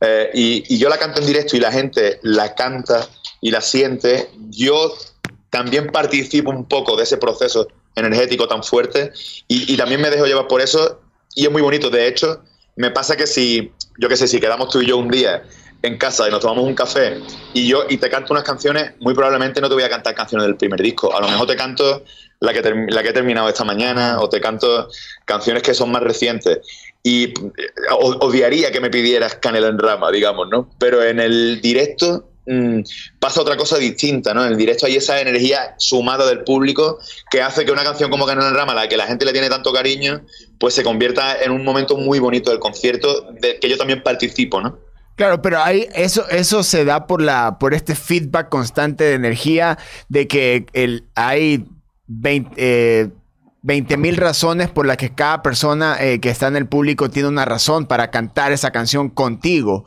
eh, 0.00 0.30
y, 0.32 0.78
yo 0.78 0.88
la 0.88 0.98
canto 0.98 1.20
en 1.20 1.26
directo 1.26 1.54
y 1.56 1.60
la 1.60 1.70
gente 1.70 2.18
la 2.22 2.54
canta 2.54 3.06
y 3.42 3.50
la 3.50 3.60
siente, 3.60 4.30
yo 4.48 4.94
también 5.50 5.88
participo 5.88 6.50
un 6.50 6.64
poco 6.64 6.96
de 6.96 7.02
ese 7.02 7.18
proceso 7.18 7.68
energético 7.94 8.48
tan 8.48 8.64
fuerte 8.64 9.12
y, 9.48 9.70
y 9.70 9.76
también 9.76 10.00
me 10.00 10.08
dejo 10.08 10.24
llevar 10.24 10.48
por 10.48 10.62
eso 10.62 10.98
y 11.34 11.44
es 11.44 11.52
muy 11.52 11.60
bonito. 11.60 11.90
De 11.90 12.08
hecho, 12.08 12.42
me 12.76 12.90
pasa 12.90 13.16
que 13.16 13.26
si, 13.26 13.72
yo 13.98 14.08
qué 14.08 14.16
sé, 14.16 14.28
si 14.28 14.40
quedamos 14.40 14.68
tú 14.68 14.80
y 14.80 14.86
yo 14.86 14.96
un 14.96 15.10
día 15.10 15.42
en 15.82 15.98
casa 15.98 16.28
y 16.28 16.30
nos 16.30 16.40
tomamos 16.40 16.64
un 16.64 16.74
café 16.74 17.18
y 17.52 17.66
yo 17.66 17.84
y 17.88 17.96
te 17.96 18.08
canto 18.08 18.32
unas 18.32 18.44
canciones, 18.44 18.92
muy 19.00 19.14
probablemente 19.14 19.60
no 19.60 19.68
te 19.68 19.74
voy 19.74 19.82
a 19.82 19.88
cantar 19.88 20.14
canciones 20.14 20.46
del 20.46 20.56
primer 20.56 20.80
disco. 20.80 21.14
A 21.14 21.20
lo 21.20 21.28
mejor 21.28 21.46
te 21.46 21.56
canto 21.56 22.04
la 22.40 22.52
que, 22.52 22.62
la 22.88 23.02
que 23.02 23.08
he 23.08 23.12
terminado 23.12 23.48
esta 23.48 23.64
mañana 23.64 24.20
o 24.20 24.28
te 24.28 24.40
canto 24.40 24.88
canciones 25.24 25.62
que 25.62 25.74
son 25.74 25.90
más 25.90 26.02
recientes. 26.02 26.60
Y 27.02 27.24
eh, 27.24 27.32
odiaría 28.20 28.70
que 28.70 28.80
me 28.80 28.90
pidieras 28.90 29.34
Canela 29.36 29.68
en 29.68 29.78
Rama, 29.78 30.10
digamos, 30.10 30.48
¿no? 30.48 30.70
Pero 30.78 31.02
en 31.02 31.18
el 31.18 31.60
directo 31.60 32.28
Mm, 32.44 32.80
pasa 33.20 33.40
otra 33.40 33.56
cosa 33.56 33.78
distinta, 33.78 34.34
¿no? 34.34 34.44
En 34.44 34.52
el 34.52 34.58
directo 34.58 34.86
hay 34.86 34.96
esa 34.96 35.20
energía 35.20 35.76
sumada 35.78 36.26
del 36.26 36.42
público 36.42 36.98
que 37.30 37.40
hace 37.40 37.64
que 37.64 37.70
una 37.70 37.84
canción 37.84 38.10
como 38.10 38.26
Canal 38.26 38.52
Rama, 38.52 38.74
la 38.74 38.88
que 38.88 38.96
la 38.96 39.06
gente 39.06 39.24
le 39.24 39.32
tiene 39.32 39.48
tanto 39.48 39.72
cariño, 39.72 40.22
pues 40.58 40.74
se 40.74 40.82
convierta 40.82 41.40
en 41.40 41.52
un 41.52 41.64
momento 41.64 41.96
muy 41.96 42.18
bonito 42.18 42.50
del 42.50 42.58
concierto, 42.58 43.28
de 43.40 43.60
que 43.60 43.68
yo 43.68 43.78
también 43.78 44.02
participo, 44.02 44.60
¿no? 44.60 44.76
Claro, 45.14 45.40
pero 45.40 45.62
ahí 45.62 45.86
eso, 45.94 46.28
eso 46.30 46.64
se 46.64 46.84
da 46.84 47.06
por 47.06 47.22
la, 47.22 47.58
por 47.60 47.74
este 47.74 47.94
feedback 47.94 48.48
constante 48.48 49.04
de 49.04 49.14
energía, 49.14 49.78
de 50.08 50.26
que 50.26 50.66
el, 50.72 51.04
hay 51.14 51.64
20 52.08 52.54
eh, 52.56 53.96
mil 53.96 54.16
razones 54.16 54.68
por 54.68 54.86
las 54.86 54.96
que 54.96 55.14
cada 55.14 55.42
persona 55.42 55.96
eh, 56.00 56.18
que 56.18 56.30
está 56.30 56.48
en 56.48 56.56
el 56.56 56.66
público 56.66 57.08
tiene 57.08 57.28
una 57.28 57.44
razón 57.44 57.86
para 57.86 58.10
cantar 58.10 58.50
esa 58.50 58.72
canción 58.72 59.10
contigo. 59.10 59.84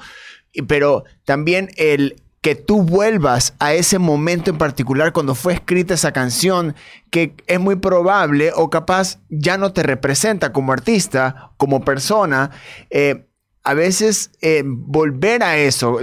Pero 0.67 1.03
también 1.25 1.69
el, 1.75 2.15
que 2.45 2.53
tú 2.53 2.83
vuelvas 2.83 3.55
a 3.57 3.73
ese 3.73 3.97
momento 3.97 4.51
en 4.51 4.59
particular 4.59 5.13
cuando 5.13 5.33
fue 5.33 5.53
escrita 5.53 5.95
esa 5.95 6.11
canción, 6.11 6.75
que 7.09 7.33
es 7.47 7.59
muy 7.59 7.75
probable 7.75 8.51
o 8.55 8.69
capaz 8.69 9.17
ya 9.29 9.57
no 9.57 9.73
te 9.73 9.81
representa 9.81 10.53
como 10.53 10.71
artista, 10.71 11.53
como 11.57 11.83
persona, 11.83 12.51
eh, 12.91 13.25
a 13.63 13.73
veces 13.73 14.29
eh, 14.43 14.61
volver 14.63 15.41
a 15.41 15.57
eso, 15.57 15.97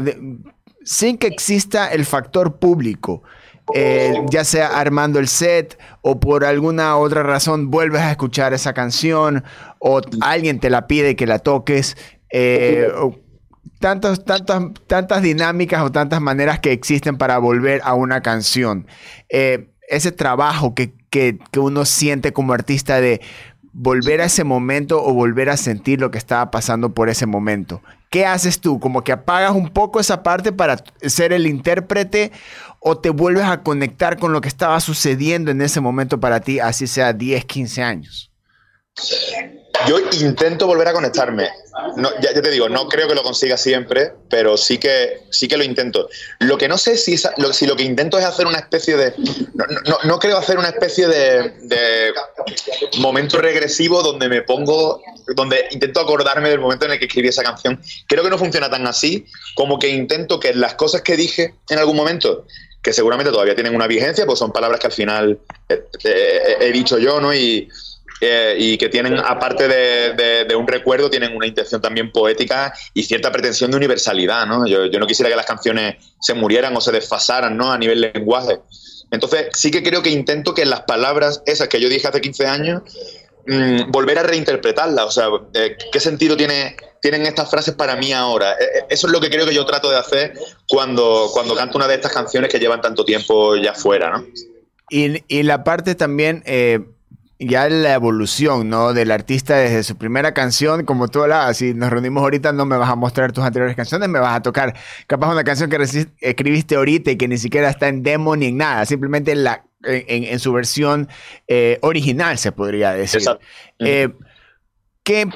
sin 0.82 1.16
que 1.16 1.28
exista 1.28 1.92
el 1.92 2.04
factor 2.04 2.58
público, 2.58 3.22
eh, 3.72 4.12
ya 4.28 4.42
sea 4.42 4.80
armando 4.80 5.20
el 5.20 5.28
set 5.28 5.78
o 6.00 6.18
por 6.18 6.44
alguna 6.44 6.96
otra 6.96 7.22
razón 7.22 7.70
vuelves 7.70 8.00
a 8.00 8.10
escuchar 8.10 8.52
esa 8.52 8.72
canción 8.72 9.44
o 9.78 10.00
alguien 10.20 10.58
te 10.58 10.70
la 10.70 10.88
pide 10.88 11.14
que 11.14 11.28
la 11.28 11.38
toques. 11.38 11.96
Tantas, 13.78 14.24
tantas, 14.24 15.22
dinámicas 15.22 15.82
o 15.82 15.92
tantas 15.92 16.20
maneras 16.20 16.60
que 16.60 16.72
existen 16.72 17.18
para 17.18 17.38
volver 17.38 17.80
a 17.84 17.94
una 17.94 18.22
canción. 18.22 18.86
Eh, 19.28 19.68
ese 19.88 20.12
trabajo 20.12 20.74
que, 20.74 20.94
que, 21.10 21.38
que, 21.50 21.60
uno 21.60 21.84
siente 21.84 22.32
como 22.32 22.52
artista 22.52 23.00
de 23.00 23.20
volver 23.72 24.20
a 24.20 24.26
ese 24.26 24.44
momento 24.44 25.02
o 25.02 25.12
volver 25.12 25.50
a 25.50 25.56
sentir 25.56 26.00
lo 26.00 26.10
que 26.10 26.18
estaba 26.18 26.50
pasando 26.50 26.94
por 26.94 27.08
ese 27.08 27.26
momento. 27.26 27.82
¿Qué 28.10 28.26
haces 28.26 28.60
tú? 28.60 28.78
¿Como 28.78 29.02
que 29.02 29.12
apagas 29.12 29.52
un 29.52 29.70
poco 29.70 29.98
esa 29.98 30.22
parte 30.22 30.52
para 30.52 30.82
ser 31.00 31.32
el 31.32 31.46
intérprete 31.46 32.30
o 32.78 32.98
te 32.98 33.10
vuelves 33.10 33.44
a 33.44 33.62
conectar 33.62 34.18
con 34.18 34.32
lo 34.32 34.40
que 34.40 34.48
estaba 34.48 34.78
sucediendo 34.80 35.50
en 35.50 35.62
ese 35.62 35.80
momento 35.80 36.20
para 36.20 36.40
ti, 36.40 36.60
así 36.60 36.86
sea 36.86 37.12
10, 37.12 37.44
15 37.46 37.82
años? 37.82 38.30
Yo 39.86 39.98
intento 40.20 40.66
volver 40.66 40.88
a 40.88 40.92
conectarme. 40.92 41.48
No, 41.96 42.10
ya, 42.20 42.32
te 42.34 42.50
digo, 42.50 42.68
no 42.68 42.86
creo 42.88 43.08
que 43.08 43.14
lo 43.14 43.22
consiga 43.22 43.56
siempre, 43.56 44.12
pero 44.28 44.56
sí 44.56 44.78
que, 44.78 45.22
sí 45.30 45.48
que 45.48 45.56
lo 45.56 45.64
intento. 45.64 46.08
Lo 46.40 46.58
que 46.58 46.68
no 46.68 46.78
sé 46.78 46.96
si, 46.96 47.16
lo, 47.38 47.52
si 47.52 47.66
lo 47.66 47.76
que 47.76 47.82
intento 47.82 48.18
es 48.18 48.24
hacer 48.24 48.46
una 48.46 48.58
especie 48.58 48.96
de... 48.96 49.14
No, 49.54 49.98
no, 50.04 50.18
creo 50.18 50.36
hacer 50.36 50.58
una 50.58 50.68
especie 50.68 51.08
de, 51.08 51.50
de, 51.62 52.12
momento 52.98 53.38
regresivo 53.38 54.02
donde 54.02 54.28
me 54.28 54.42
pongo, 54.42 55.02
donde 55.34 55.66
intento 55.70 56.00
acordarme 56.00 56.50
del 56.50 56.60
momento 56.60 56.86
en 56.86 56.92
el 56.92 56.98
que 56.98 57.06
escribí 57.06 57.28
esa 57.28 57.42
canción. 57.42 57.80
Creo 58.06 58.22
que 58.22 58.30
no 58.30 58.38
funciona 58.38 58.70
tan 58.70 58.86
así 58.86 59.26
como 59.54 59.78
que 59.78 59.88
intento 59.88 60.38
que 60.38 60.54
las 60.54 60.74
cosas 60.74 61.02
que 61.02 61.16
dije 61.16 61.54
en 61.68 61.78
algún 61.78 61.96
momento 61.96 62.46
que 62.82 62.92
seguramente 62.92 63.30
todavía 63.30 63.54
tienen 63.54 63.74
una 63.74 63.86
vigencia, 63.86 64.26
pues 64.26 64.38
son 64.38 64.50
palabras 64.50 64.80
que 64.80 64.88
al 64.88 64.92
final 64.92 65.38
eh, 65.68 65.84
eh, 66.02 66.56
he 66.60 66.72
dicho 66.72 66.98
yo, 66.98 67.20
¿no? 67.20 67.32
Eh, 68.24 68.54
y 68.56 68.78
que 68.78 68.88
tienen, 68.88 69.18
aparte 69.18 69.66
de, 69.66 70.54
un 70.54 70.68
recuerdo, 70.68 71.10
tienen 71.10 71.34
una 71.34 71.44
intención 71.44 71.80
también 71.80 72.12
poética 72.12 72.72
y 72.94 73.02
cierta 73.02 73.32
pretensión 73.32 73.72
de 73.72 73.78
universalidad, 73.78 74.46
¿no? 74.46 74.64
Yo, 74.64 74.86
no 74.86 75.08
quisiera 75.08 75.28
que 75.28 75.34
las 75.34 75.44
canciones 75.44 75.96
se 76.20 76.32
murieran 76.32 76.76
o 76.76 76.80
se 76.80 76.92
desfasaran, 76.92 77.56
¿no? 77.56 77.72
A 77.72 77.78
nivel 77.78 78.00
lenguaje. 78.00 78.60
Entonces, 79.10 79.48
sí 79.54 79.72
que 79.72 79.82
creo 79.82 80.04
que 80.04 80.10
intento 80.10 80.54
que 80.54 80.64
las 80.64 80.82
palabras 80.82 81.42
esas 81.46 81.66
que 81.66 81.80
yo 81.80 81.88
dije 81.88 82.06
hace 82.06 82.20
15 82.20 82.46
años, 82.46 82.82
mm, 83.48 83.90
volver 83.90 84.20
a 84.20 84.22
reinterpretarlas. 84.22 85.04
O 85.04 85.10
sea, 85.10 85.26
eh, 85.54 85.76
¿qué 85.90 85.98
sentido 85.98 86.36
tiene, 86.36 86.76
tienen 87.00 87.26
estas 87.26 87.50
frases 87.50 87.74
para 87.74 87.96
mí 87.96 88.12
ahora? 88.12 88.52
Eh, 88.52 88.84
eso 88.88 89.08
es 89.08 89.12
lo 89.12 89.20
que 89.20 89.30
creo 89.30 89.46
que 89.46 89.54
yo 89.54 89.66
trato 89.66 89.90
de 89.90 89.98
hacer 89.98 90.34
cuando, 90.68 91.28
cuando 91.32 91.56
canto 91.56 91.76
una 91.76 91.88
de 91.88 91.96
estas 91.96 92.12
canciones 92.12 92.52
que 92.52 92.60
llevan 92.60 92.80
tanto 92.80 93.04
tiempo 93.04 93.56
ya 93.56 93.74
fuera, 93.74 94.10
¿no? 94.10 94.24
Y, 94.90 95.24
y 95.26 95.42
la 95.42 95.64
parte 95.64 95.96
también 95.96 96.44
ya 97.46 97.68
la 97.68 97.94
evolución, 97.94 98.68
¿no? 98.68 98.92
Del 98.92 99.10
artista 99.10 99.56
desde 99.56 99.82
su 99.82 99.96
primera 99.96 100.34
canción, 100.34 100.84
como 100.84 101.08
tú 101.08 101.22
hablabas, 101.22 101.56
si 101.56 101.74
nos 101.74 101.90
reunimos 101.90 102.22
ahorita 102.22 102.52
no 102.52 102.66
me 102.66 102.76
vas 102.76 102.90
a 102.90 102.96
mostrar 102.96 103.32
tus 103.32 103.44
anteriores 103.44 103.76
canciones, 103.76 104.08
me 104.08 104.18
vas 104.18 104.36
a 104.36 104.42
tocar 104.42 104.76
capaz 105.06 105.32
una 105.32 105.44
canción 105.44 105.70
que 105.70 105.78
escribiste 106.20 106.76
ahorita 106.76 107.10
y 107.10 107.16
que 107.16 107.28
ni 107.28 107.38
siquiera 107.38 107.68
está 107.70 107.88
en 107.88 108.02
demo 108.02 108.36
ni 108.36 108.46
en 108.46 108.56
nada, 108.56 108.86
simplemente 108.86 109.32
en, 109.32 109.44
la, 109.44 109.64
en, 109.84 110.38
su 110.38 110.52
versión 110.52 111.08
eh, 111.48 111.78
original, 111.82 112.38
se 112.38 112.52
podría 112.52 112.92
decir. 112.92 113.20
Exacto. 113.20 113.44
Eh, 113.78 114.08
que 115.02 115.28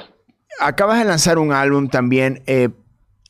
acabas 0.60 0.98
de 0.98 1.04
lanzar 1.04 1.38
un 1.38 1.52
álbum 1.52 1.88
también. 1.88 2.42
Eh, 2.46 2.68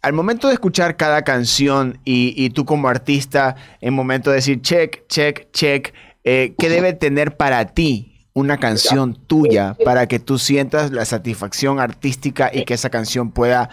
al 0.03 0.13
momento 0.13 0.49
de 0.49 0.55
escuchar 0.55 0.97
cada 0.97 1.23
canción 1.23 1.99
y, 2.05 2.33
y, 2.37 2.51
tú 2.51 2.65
como 2.65 2.89
artista, 2.89 3.57
en 3.81 3.95
momento 3.95 4.31
de 4.31 4.37
decir 4.37 4.61
check, 4.61 5.07
check, 5.09 5.51
check, 5.53 5.93
¿qué 6.23 6.55
debe 6.59 6.93
tener 6.93 7.37
para 7.37 7.67
ti 7.67 8.16
una 8.37 8.59
canción 8.59 9.15
tuya 9.15 9.79
para 9.83 10.07
que 10.09 10.19
tú 10.19 10.39
sientas 10.39 10.91
la 10.91 11.07
satisfacción 11.07 11.81
artística 11.81 12.51
y 12.53 12.67
que 12.67 12.75
esa 12.75 12.91
canción 12.91 13.33
pueda 13.33 13.71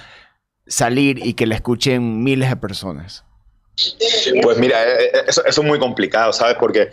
salir 0.65 1.19
y 1.25 1.33
que 1.33 1.45
la 1.45 1.55
escuchen 1.55 2.23
miles 2.23 2.49
de 2.49 2.55
personas? 2.55 3.25
Pues 4.41 4.57
mira, 4.59 4.81
eh, 4.85 5.11
eh, 5.13 5.23
eso, 5.27 5.43
es 5.45 5.61
muy 5.61 5.79
complicado, 5.79 6.31
¿sabes? 6.31 6.55
Porque 6.57 6.91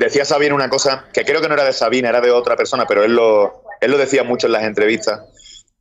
decía 0.00 0.24
Sabine 0.24 0.52
una 0.52 0.68
cosa 0.68 1.04
que 1.12 1.24
creo 1.24 1.40
que 1.40 1.46
no 1.46 1.54
era 1.54 1.62
de 1.62 1.72
Sabine, 1.72 2.08
era 2.08 2.20
de 2.20 2.32
otra 2.32 2.56
persona, 2.56 2.86
pero 2.88 3.04
él 3.04 3.14
lo, 3.14 3.62
él 3.80 3.92
lo 3.92 3.98
decía 3.98 4.24
mucho 4.24 4.48
en 4.48 4.54
las 4.54 4.64
entrevistas 4.64 5.20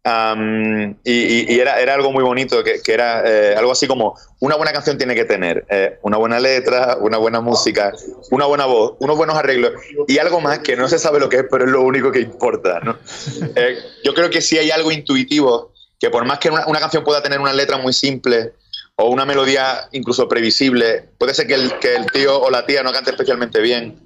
y, 0.03 1.59
era, 1.59 1.79
era, 1.79 1.93
algo 1.93 2.11
muy 2.11 2.23
bonito, 2.23 2.63
que, 2.63 2.81
era 2.87 3.23
eh, 3.23 3.55
algo 3.55 3.71
así 3.71 3.87
como 3.87 4.15
una 4.39 4.55
buena 4.55 4.73
canción 4.73 4.97
tiene 4.97 5.13
que 5.13 5.25
tener 5.25 5.65
eh, 5.69 5.99
una 6.01 6.17
buena 6.17 6.39
letra, 6.39 6.97
una 6.99 7.17
buena 7.17 7.39
música, 7.39 7.93
una 8.31 8.45
buena 8.45 8.65
voz, 8.65 8.95
unos 8.99 9.15
buenos 9.15 9.35
arreglos 9.35 9.73
y 10.07 10.17
algo 10.17 10.41
más 10.41 10.59
que 10.59 10.75
no 10.75 10.87
se 10.89 10.97
sabe 10.97 11.19
lo 11.19 11.29
que 11.29 11.37
es, 11.37 11.45
pero 11.51 11.65
es 11.65 11.71
lo 11.71 11.81
único 11.81 12.11
que 12.11 12.19
importa. 12.19 12.79
¿no? 12.79 12.97
Eh, 13.55 13.77
yo 14.03 14.13
creo 14.13 14.29
que 14.29 14.41
si 14.41 14.57
hay 14.57 14.71
algo 14.71 14.91
intuitivo, 14.91 15.73
que 15.99 16.09
por 16.09 16.25
más 16.25 16.39
que 16.39 16.49
una, 16.49 16.65
una, 16.67 16.79
canción 16.79 17.03
pueda 17.03 17.21
tener 17.21 17.39
una 17.39 17.53
letra 17.53 17.77
muy 17.77 17.91
simple 17.91 18.53
o 18.95 19.09
una 19.09 19.25
melodía 19.25 19.89
incluso 19.91 20.27
previsible, 20.27 21.09
puede 21.17 21.33
ser 21.33 21.47
que 21.47 21.55
el, 21.55 21.77
que 21.79 21.95
el 21.95 22.05
tío 22.11 22.39
o 22.39 22.49
la 22.49 22.65
tía 22.65 22.81
no 22.81 22.91
cante 22.91 23.11
especialmente 23.11 23.59
bien 23.59 23.99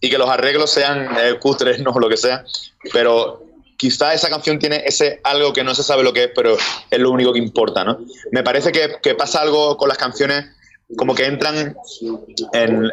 y 0.00 0.10
que 0.10 0.18
los 0.18 0.30
arreglos 0.30 0.70
sean 0.70 1.08
cutres, 1.40 1.80
no 1.82 1.92
lo 1.98 2.08
que 2.08 2.16
sea, 2.16 2.44
pero 2.92 3.44
quizá 3.76 4.14
esa 4.14 4.28
canción 4.28 4.58
tiene 4.58 4.82
ese 4.86 5.20
algo 5.24 5.52
que 5.52 5.64
no 5.64 5.74
se 5.74 5.82
sabe 5.82 6.02
lo 6.02 6.12
que 6.12 6.24
es, 6.24 6.30
pero 6.34 6.56
es 6.90 6.98
lo 6.98 7.10
único 7.10 7.32
que 7.32 7.38
importa, 7.38 7.84
¿no? 7.84 7.98
Me 8.30 8.42
parece 8.42 8.72
que, 8.72 9.14
pasa 9.14 9.40
algo 9.40 9.76
con 9.76 9.88
las 9.88 9.98
canciones 9.98 10.46
como 10.96 11.14
que 11.14 11.24
entran 11.26 11.76
en, 12.52 12.90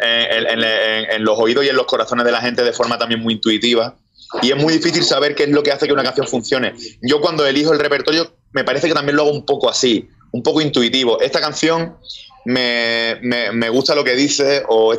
los 1.24 1.40
oídos 1.40 1.66
y 1.66 1.70
en 1.70 1.76
los 1.76 1.86
corazones 1.86 2.26
de 2.26 2.32
la 2.32 2.42
gente 2.42 2.64
de 2.64 2.74
forma 2.74 2.98
también 2.98 3.22
muy 3.22 3.34
intuitiva. 3.34 3.96
Y 4.42 4.52
es 4.52 4.58
muy 4.58 4.74
difícil 4.74 5.04
saber 5.04 5.36
qué 5.36 5.44
es 5.44 5.50
lo 5.50 5.62
que 5.62 5.72
hace 5.72 5.88
que 5.88 5.94
una 5.94 6.04
canción 6.04 6.26
funcione. 6.26 6.74
Yo 7.02 7.20
cuando 7.20 7.46
elijo 7.46 7.74
el 7.74 7.80
repertorio 7.80 8.32
me 8.54 8.64
parece 8.64 8.88
que 8.88 8.94
también 8.94 9.18
lo 9.18 9.24
hago 9.24 9.32
un 9.32 9.46
poco 9.46 9.70
así, 9.70 10.10
un 10.32 10.42
poco 10.42 10.62
intuitivo. 10.62 11.20
Esta 11.20 11.42
canción 11.42 11.98
me, 12.46 13.70
gusta 13.70 13.94
lo 13.94 14.06
que 14.06 14.16
dice 14.16 14.64
o, 14.70 14.96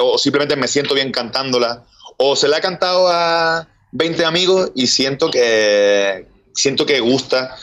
o 0.00 0.18
simplemente 0.18 0.54
me 0.54 0.68
siento 0.68 0.94
bien 0.94 1.10
cantándola. 1.10 1.84
O 2.18 2.34
se 2.36 2.48
la 2.48 2.58
he 2.58 2.60
cantado 2.60 3.08
a, 3.08 3.68
20 3.92 4.24
amigos 4.24 4.72
y 4.74 4.86
siento 4.86 5.30
que, 5.30 6.26
siento 6.54 6.86
que 6.86 7.00
gusta. 7.00 7.56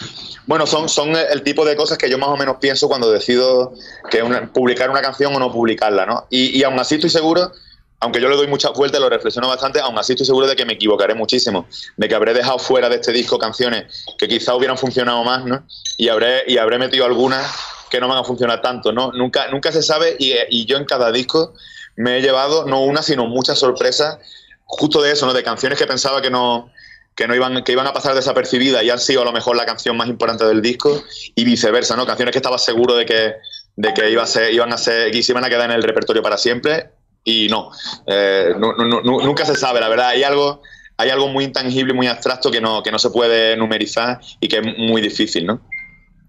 Bueno, 0.47 0.65
son, 0.67 0.89
son 0.89 1.15
el 1.15 1.43
tipo 1.43 1.65
de 1.65 1.75
cosas 1.75 1.97
que 1.97 2.09
yo 2.09 2.17
más 2.17 2.29
o 2.29 2.37
menos 2.37 2.57
pienso 2.59 2.87
cuando 2.87 3.11
decido 3.11 3.73
que 4.09 4.23
publicar 4.53 4.89
una 4.89 5.01
canción 5.01 5.35
o 5.35 5.39
no 5.39 5.51
publicarla, 5.51 6.05
¿no? 6.05 6.27
Y, 6.29 6.57
y 6.57 6.63
aún 6.63 6.79
así 6.79 6.95
estoy 6.95 7.09
seguro, 7.09 7.51
aunque 7.99 8.21
yo 8.21 8.29
le 8.29 8.35
doy 8.35 8.47
muchas 8.47 8.73
vueltas, 8.73 9.01
lo 9.01 9.09
reflexiono 9.09 9.47
bastante, 9.47 9.79
aún 9.79 9.97
así 9.97 10.13
estoy 10.13 10.25
seguro 10.25 10.47
de 10.47 10.55
que 10.55 10.65
me 10.65 10.73
equivocaré 10.73 11.15
muchísimo, 11.15 11.67
de 11.97 12.07
que 12.07 12.15
habré 12.15 12.33
dejado 12.33 12.59
fuera 12.59 12.89
de 12.89 12.95
este 12.95 13.11
disco 13.11 13.39
canciones 13.39 14.05
que 14.17 14.27
quizá 14.27 14.53
hubieran 14.55 14.77
funcionado 14.77 15.23
más, 15.23 15.45
¿no? 15.45 15.65
Y 15.97 16.09
habré, 16.09 16.43
y 16.47 16.57
habré 16.57 16.77
metido 16.77 17.05
algunas 17.05 17.51
que 17.89 17.99
no 17.99 18.07
van 18.07 18.19
a 18.19 18.23
funcionar 18.23 18.61
tanto, 18.61 18.91
¿no? 18.91 19.11
Nunca, 19.13 19.47
nunca 19.47 19.71
se 19.71 19.81
sabe 19.81 20.15
y, 20.19 20.33
y 20.49 20.65
yo 20.65 20.77
en 20.77 20.85
cada 20.85 21.11
disco 21.11 21.53
me 21.95 22.17
he 22.17 22.21
llevado 22.21 22.65
no 22.65 22.81
una, 22.83 23.01
sino 23.01 23.25
muchas 23.25 23.57
sorpresas 23.57 24.19
justo 24.65 25.01
de 25.01 25.11
eso, 25.11 25.25
¿no? 25.25 25.33
De 25.33 25.43
canciones 25.43 25.79
que 25.79 25.87
pensaba 25.87 26.21
que 26.21 26.29
no, 26.29 26.71
que 27.15 27.27
no 27.27 27.35
iban, 27.35 27.63
que 27.63 27.71
iban 27.71 27.87
a 27.87 27.93
pasar 27.93 28.13
desapercibidas 28.13 28.83
y 28.83 28.89
han 28.89 28.99
sido 28.99 29.21
a 29.21 29.25
lo 29.25 29.31
mejor 29.31 29.55
la 29.55 29.65
canción 29.65 29.95
más 29.95 30.07
importante 30.07 30.45
del 30.45 30.61
disco 30.61 31.03
y 31.33 31.45
viceversa, 31.45 31.95
¿no? 31.95 32.05
Canciones 32.05 32.33
que 32.33 32.39
estaba 32.39 32.57
seguro 32.57 32.95
de 32.95 33.05
que, 33.05 33.33
de 33.75 33.93
que 33.93 34.09
iba 34.09 34.23
a 34.23 34.27
ser, 34.27 34.53
iban 34.53 34.73
a 34.73 34.77
ser, 34.77 35.11
que 35.11 35.23
se 35.23 35.31
iban 35.31 35.45
a 35.45 35.49
quedar 35.49 35.69
en 35.69 35.75
el 35.75 35.83
repertorio 35.83 36.21
para 36.21 36.37
siempre 36.37 36.89
y 37.23 37.47
no. 37.49 37.71
Eh, 38.05 38.53
nunca 38.57 39.45
se 39.45 39.55
sabe, 39.55 39.79
la 39.79 39.89
verdad. 39.89 40.09
Hay 40.09 40.23
algo, 40.23 40.61
hay 40.97 41.09
algo 41.09 41.29
muy 41.29 41.45
intangible, 41.45 41.93
muy 41.93 42.07
abstracto 42.07 42.51
que 42.51 42.61
no, 42.61 42.83
que 42.83 42.91
no 42.91 42.99
se 42.99 43.09
puede 43.09 43.55
numerizar 43.55 44.19
y 44.39 44.47
que 44.47 44.57
es 44.57 44.77
muy 44.77 45.01
difícil, 45.01 45.45
¿no? 45.45 45.61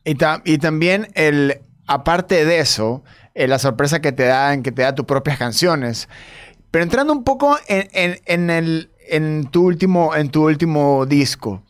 Y, 0.05 0.59
también 0.59 1.09
el, 1.15 1.61
aparte 1.89 2.45
de 2.45 2.61
eso, 2.61 3.03
eh, 3.35 3.49
la 3.49 3.59
sorpresa 3.59 4.01
que 4.01 4.13
te 4.13 4.25
dan, 4.25 4.63
que 4.63 4.71
te 4.71 4.83
da 4.83 4.95
tus 4.95 5.05
propias 5.05 5.37
canciones. 5.37 6.09
Pero 6.77 6.85
entrando 6.85 7.15
un 7.15 7.25
poco 7.25 7.57
en, 7.69 8.51
el, 8.51 8.91
en, 9.09 9.47
tu, 9.47 9.65
último, 9.65 10.15
en 10.15 10.29
tu 10.29 10.45
último 10.45 11.07
disco. 11.07 11.63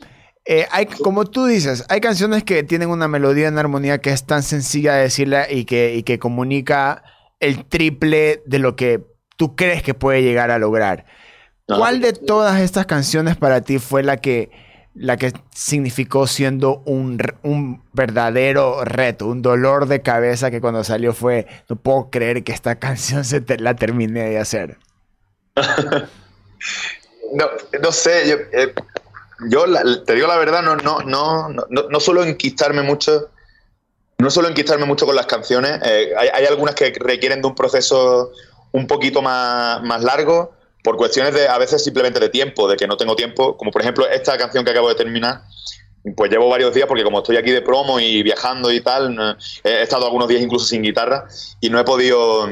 Eh, 0.44 0.66
hay, 0.72 0.86
como 0.86 1.26
tú 1.26 1.46
dices, 1.46 1.84
hay 1.88 2.00
canciones 2.00 2.42
que 2.42 2.64
tienen 2.64 2.90
una 2.90 3.06
melodía 3.06 3.46
en 3.46 3.56
armonía 3.56 3.98
que 3.98 4.10
es 4.10 4.26
tan 4.26 4.42
sencilla 4.42 4.94
de 4.94 5.02
decirla 5.02 5.48
y 5.48 5.64
que, 5.64 6.02
que 6.04 6.18
comunica 6.18 7.04
el 7.38 7.66
triple 7.66 8.42
de 8.46 8.58
lo 8.58 8.74
que 8.74 9.00
tú 9.36 9.54
crees 9.54 9.84
que 9.84 9.94
puede 9.94 10.24
llegar 10.24 10.50
a 10.50 10.58
lograr. 10.58 11.06
¿Cuál 11.68 12.00
de 12.00 12.12
todas 12.12 12.60
estas 12.60 12.86
canciones 12.86 13.36
para 13.36 13.60
ti 13.60 13.78
fue 13.78 14.02
la 14.02 14.16
que, 14.16 14.50
la 14.92 15.16
que 15.16 15.32
significó 15.54 16.26
siendo 16.26 16.82
un, 16.84 17.18
un, 17.44 17.80
verdadero 17.92 18.84
reto, 18.84 19.28
un 19.28 19.40
dolor 19.40 19.86
de 19.86 20.02
cabeza 20.02 20.50
que 20.50 20.60
cuando 20.60 20.82
salió 20.82 21.12
fue, 21.12 21.46
no 21.68 21.76
puedo 21.76 22.10
creer 22.10 22.42
que 22.42 22.50
esta 22.50 22.80
canción 22.80 23.24
se 23.24 23.44
la 23.60 23.76
terminé 23.76 24.30
de 24.30 24.40
hacer? 24.40 24.78
No, 27.32 27.46
no 27.82 27.92
sé, 27.92 28.28
yo, 28.28 28.36
eh, 28.52 28.72
te 30.04 30.14
digo 30.14 30.26
la 30.26 30.36
verdad, 30.36 30.62
no, 30.62 30.76
no, 30.76 31.00
no, 31.00 31.48
no, 31.48 31.66
no 31.68 32.00
suelo 32.00 32.24
enquistarme 32.24 32.82
mucho. 32.82 33.30
No 34.18 34.30
suelo 34.30 34.48
enquistarme 34.48 34.86
mucho 34.86 35.04
con 35.04 35.14
las 35.14 35.26
canciones. 35.26 35.78
Eh, 35.84 36.12
hay, 36.16 36.28
hay, 36.32 36.46
algunas 36.46 36.74
que 36.74 36.90
requieren 36.98 37.42
de 37.42 37.48
un 37.48 37.54
proceso 37.54 38.32
un 38.72 38.86
poquito 38.86 39.20
más, 39.20 39.82
más 39.82 40.02
largo 40.02 40.54
por 40.82 40.96
cuestiones 40.96 41.34
de 41.34 41.48
a 41.48 41.58
veces 41.58 41.84
simplemente 41.84 42.18
de 42.18 42.30
tiempo, 42.30 42.66
de 42.66 42.76
que 42.76 42.86
no 42.86 42.96
tengo 42.96 43.14
tiempo. 43.14 43.58
Como 43.58 43.70
por 43.70 43.82
ejemplo 43.82 44.08
esta 44.08 44.38
canción 44.38 44.64
que 44.64 44.70
acabo 44.70 44.88
de 44.88 44.94
terminar, 44.94 45.42
pues 46.16 46.30
llevo 46.30 46.48
varios 46.48 46.72
días 46.74 46.86
porque 46.86 47.04
como 47.04 47.18
estoy 47.18 47.36
aquí 47.36 47.50
de 47.50 47.60
promo 47.60 47.98
y 48.00 48.22
viajando 48.22 48.72
y 48.72 48.80
tal, 48.80 49.36
he 49.64 49.82
estado 49.82 50.06
algunos 50.06 50.28
días 50.28 50.40
incluso 50.40 50.64
sin 50.64 50.82
guitarra 50.82 51.26
y 51.60 51.68
no 51.68 51.78
he 51.80 51.84
podido 51.84 52.48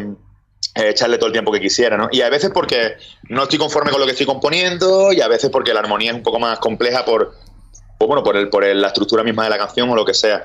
echarle 0.75 1.19
todo 1.19 1.29
el 1.29 1.33
tiempo 1.33 1.53
que 1.53 1.61
quisiera, 1.61 1.97
¿no? 1.97 2.09
Y 2.11 2.21
a 2.21 2.31
veces 2.31 2.51
porque 2.53 2.97
no 3.29 3.45
estoy 3.45 3.59
conforme 3.59 3.91
con 3.91 4.01
lo 4.01 4.07
que 4.07 4.13
estoy 4.13 4.27
componiendo 4.27 5.13
y 5.13 5.21
a 5.21 5.29
veces 5.29 5.51
porque 5.51 5.73
la 5.73 5.81
armonía 5.81 6.11
es 6.11 6.17
un 6.17 6.23
poco 6.23 6.39
más 6.41 6.59
compleja 6.59 7.05
por, 7.05 7.35
pues 7.99 8.09
bueno, 8.09 8.23
por, 8.23 8.37
el, 8.37 8.49
por 8.49 8.65
la 8.65 8.89
estructura 8.89 9.23
misma 9.23 9.45
de 9.45 9.51
la 9.51 9.59
canción 9.59 9.89
o 9.91 9.95
lo 9.95 10.05
que 10.05 10.15
sea. 10.15 10.43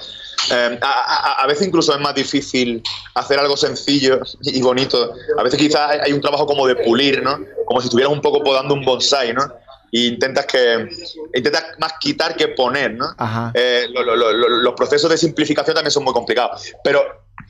Eh, 0.51 0.79
a, 0.81 1.43
a, 1.43 1.47
veces 1.47 1.67
incluso 1.67 1.93
es 1.93 1.99
más 1.99 2.15
difícil 2.15 2.81
hacer 3.15 3.39
algo 3.39 3.57
sencillo 3.57 4.19
y 4.41 4.61
bonito. 4.61 5.13
A 5.37 5.43
veces 5.43 5.59
quizás 5.59 5.99
hay 6.01 6.13
un 6.13 6.21
trabajo 6.21 6.45
como 6.45 6.67
de 6.67 6.75
pulir, 6.75 7.23
¿no? 7.23 7.39
Como 7.65 7.81
si 7.81 7.87
estuvieras 7.87 8.13
un 8.13 8.21
poco 8.21 8.43
podando 8.43 8.73
un 8.73 8.85
bonsai, 8.85 9.33
¿no? 9.33 9.43
y 9.91 10.07
intentas 10.07 10.45
que 10.45 10.87
intentas 11.33 11.63
más 11.79 11.93
quitar 11.99 12.35
que 12.35 12.49
poner, 12.49 12.93
¿no? 12.93 13.15
Eh, 13.53 13.87
los 13.89 14.73
procesos 14.73 15.09
de 15.09 15.17
simplificación 15.17 15.75
también 15.75 15.91
son 15.91 16.03
muy 16.03 16.13
complicados. 16.13 16.73
Pero, 16.83 17.01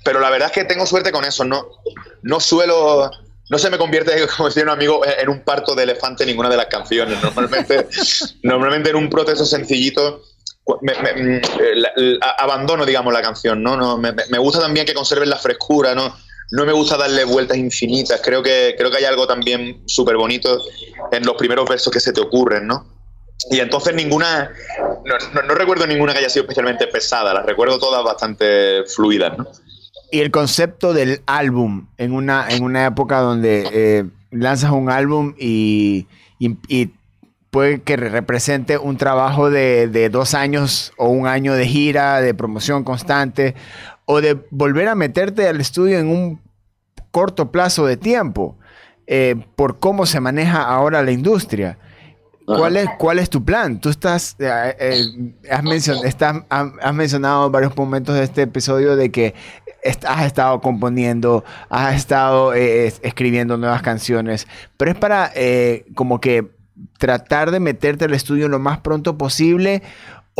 pero 0.03 0.19
la 0.19 0.29
verdad 0.29 0.47
es 0.47 0.53
que 0.53 0.65
tengo 0.65 0.85
suerte 0.85 1.11
con 1.11 1.25
eso. 1.25 1.43
No, 1.43 1.67
no 2.21 2.39
suelo. 2.39 3.11
No 3.49 3.57
se 3.57 3.69
me 3.69 3.77
convierte, 3.77 4.27
como 4.37 4.49
decía 4.49 4.63
un 4.63 4.69
amigo, 4.69 5.01
en 5.05 5.29
un 5.29 5.43
parto 5.43 5.75
de 5.75 5.83
elefante 5.83 6.25
ninguna 6.25 6.49
de 6.49 6.57
las 6.57 6.67
canciones. 6.67 7.21
Normalmente, 7.21 7.87
normalmente 8.43 8.89
en 8.89 8.95
un 8.95 9.09
proceso 9.09 9.45
sencillito 9.45 10.21
me, 10.81 10.93
mm, 10.93 11.41
abandono, 12.37 12.85
digamos, 12.85 13.11
la 13.11 13.21
canción, 13.23 13.63
¿no? 13.63 13.75
no 13.75 13.97
me, 13.97 14.13
me, 14.13 14.37
gusta 14.37 14.59
también 14.59 14.85
que 14.85 14.93
conserven 14.93 15.27
la 15.27 15.37
frescura, 15.37 15.95
¿no? 15.95 16.15
no 16.51 16.65
me 16.65 16.73
gusta 16.73 16.97
darle 16.97 17.25
vueltas 17.25 17.57
infinitas. 17.57 18.21
Creo 18.23 18.41
que, 18.41 18.75
creo 18.77 18.89
que 18.89 18.97
hay 18.97 19.05
algo 19.05 19.27
también 19.27 19.83
súper 19.85 20.17
bonito 20.17 20.61
en 21.11 21.25
los 21.25 21.35
primeros 21.35 21.67
versos 21.69 21.91
que 21.93 21.99
se 21.99 22.13
te 22.13 22.21
ocurren, 22.21 22.67
¿no? 22.67 22.85
Y 23.51 23.59
entonces 23.59 23.95
ninguna, 23.95 24.51
no, 25.05 25.55
recuerdo 25.55 25.87
ninguna 25.87 26.11
que 26.11 26.19
haya 26.19 26.29
sido 26.29 26.43
especialmente 26.43 26.87
pesada, 26.87 27.33
las 27.33 27.45
recuerdo 27.45 27.79
todas 27.79 28.03
bastante 28.03 28.83
fluidas, 28.83 29.37
¿no? 29.37 29.47
Y 30.11 30.19
el 30.19 30.31
concepto 30.31 30.93
del 30.93 31.21
álbum 31.25 31.87
en 31.97 32.13
una, 32.13 32.47
en 32.49 32.63
una 32.63 32.85
época 32.85 33.19
donde 33.19 33.69
eh, 33.71 34.05
lanzas 34.31 34.71
un 34.71 34.89
álbum 34.89 35.35
y, 35.37 36.07
puede 37.51 37.81
que 37.81 37.95
represente 37.95 38.77
un 38.77 38.97
trabajo 38.97 39.49
de, 39.49 39.87
de, 39.87 40.09
dos 40.09 40.35
años 40.35 40.93
o 40.97 41.09
un 41.09 41.27
año 41.27 41.53
de 41.53 41.65
gira, 41.65 42.21
de 42.21 42.33
promoción 42.33 42.83
constante, 42.83 43.55
o 44.05 44.21
de 44.21 44.37
volver 44.51 44.87
a 44.87 44.95
meterte 44.95 45.47
al 45.47 45.59
estudio 45.61 45.99
en 45.99 46.07
un 46.07 46.39
corto 47.11 47.51
plazo 47.51 47.85
de 47.85 47.97
tiempo 47.97 48.57
eh, 49.11 49.35
por 49.55 49.79
cómo 49.79 50.05
se 50.05 50.19
maneja 50.19 50.61
ahora 50.61 51.01
la 51.01 51.11
industria. 51.11 51.79
¿Cuál 52.45 52.77
es, 52.77 52.87
¿Cuál 52.97 53.19
es 53.19 53.29
tu 53.29 53.43
plan? 53.43 53.79
Tú 53.79 53.89
estás, 53.89 54.35
eh, 54.39 54.75
eh, 54.79 55.03
has, 55.51 55.63
has, 56.49 56.93
mencionado 56.93 57.45
en 57.45 57.51
varios 57.51 57.77
momentos 57.77 58.15
de 58.15 58.23
este 58.23 58.43
episodio 58.43 58.95
de 58.95 59.11
que 59.11 59.35
has 59.83 60.25
estado 60.25 60.61
componiendo, 60.61 61.43
has 61.69 61.95
estado 61.95 62.53
escribiendo 62.53 63.57
nuevas 63.57 63.81
canciones, 63.81 64.47
pero 64.77 64.91
es 64.91 64.97
para 64.97 65.31
como 65.95 66.19
que 66.19 66.47
tratar 66.97 67.51
de 67.51 67.59
meterte 67.59 68.05
al 68.05 68.13
estudio 68.13 68.47
lo 68.47 68.59
más 68.59 68.79
pronto 68.79 69.17
posible 69.17 69.81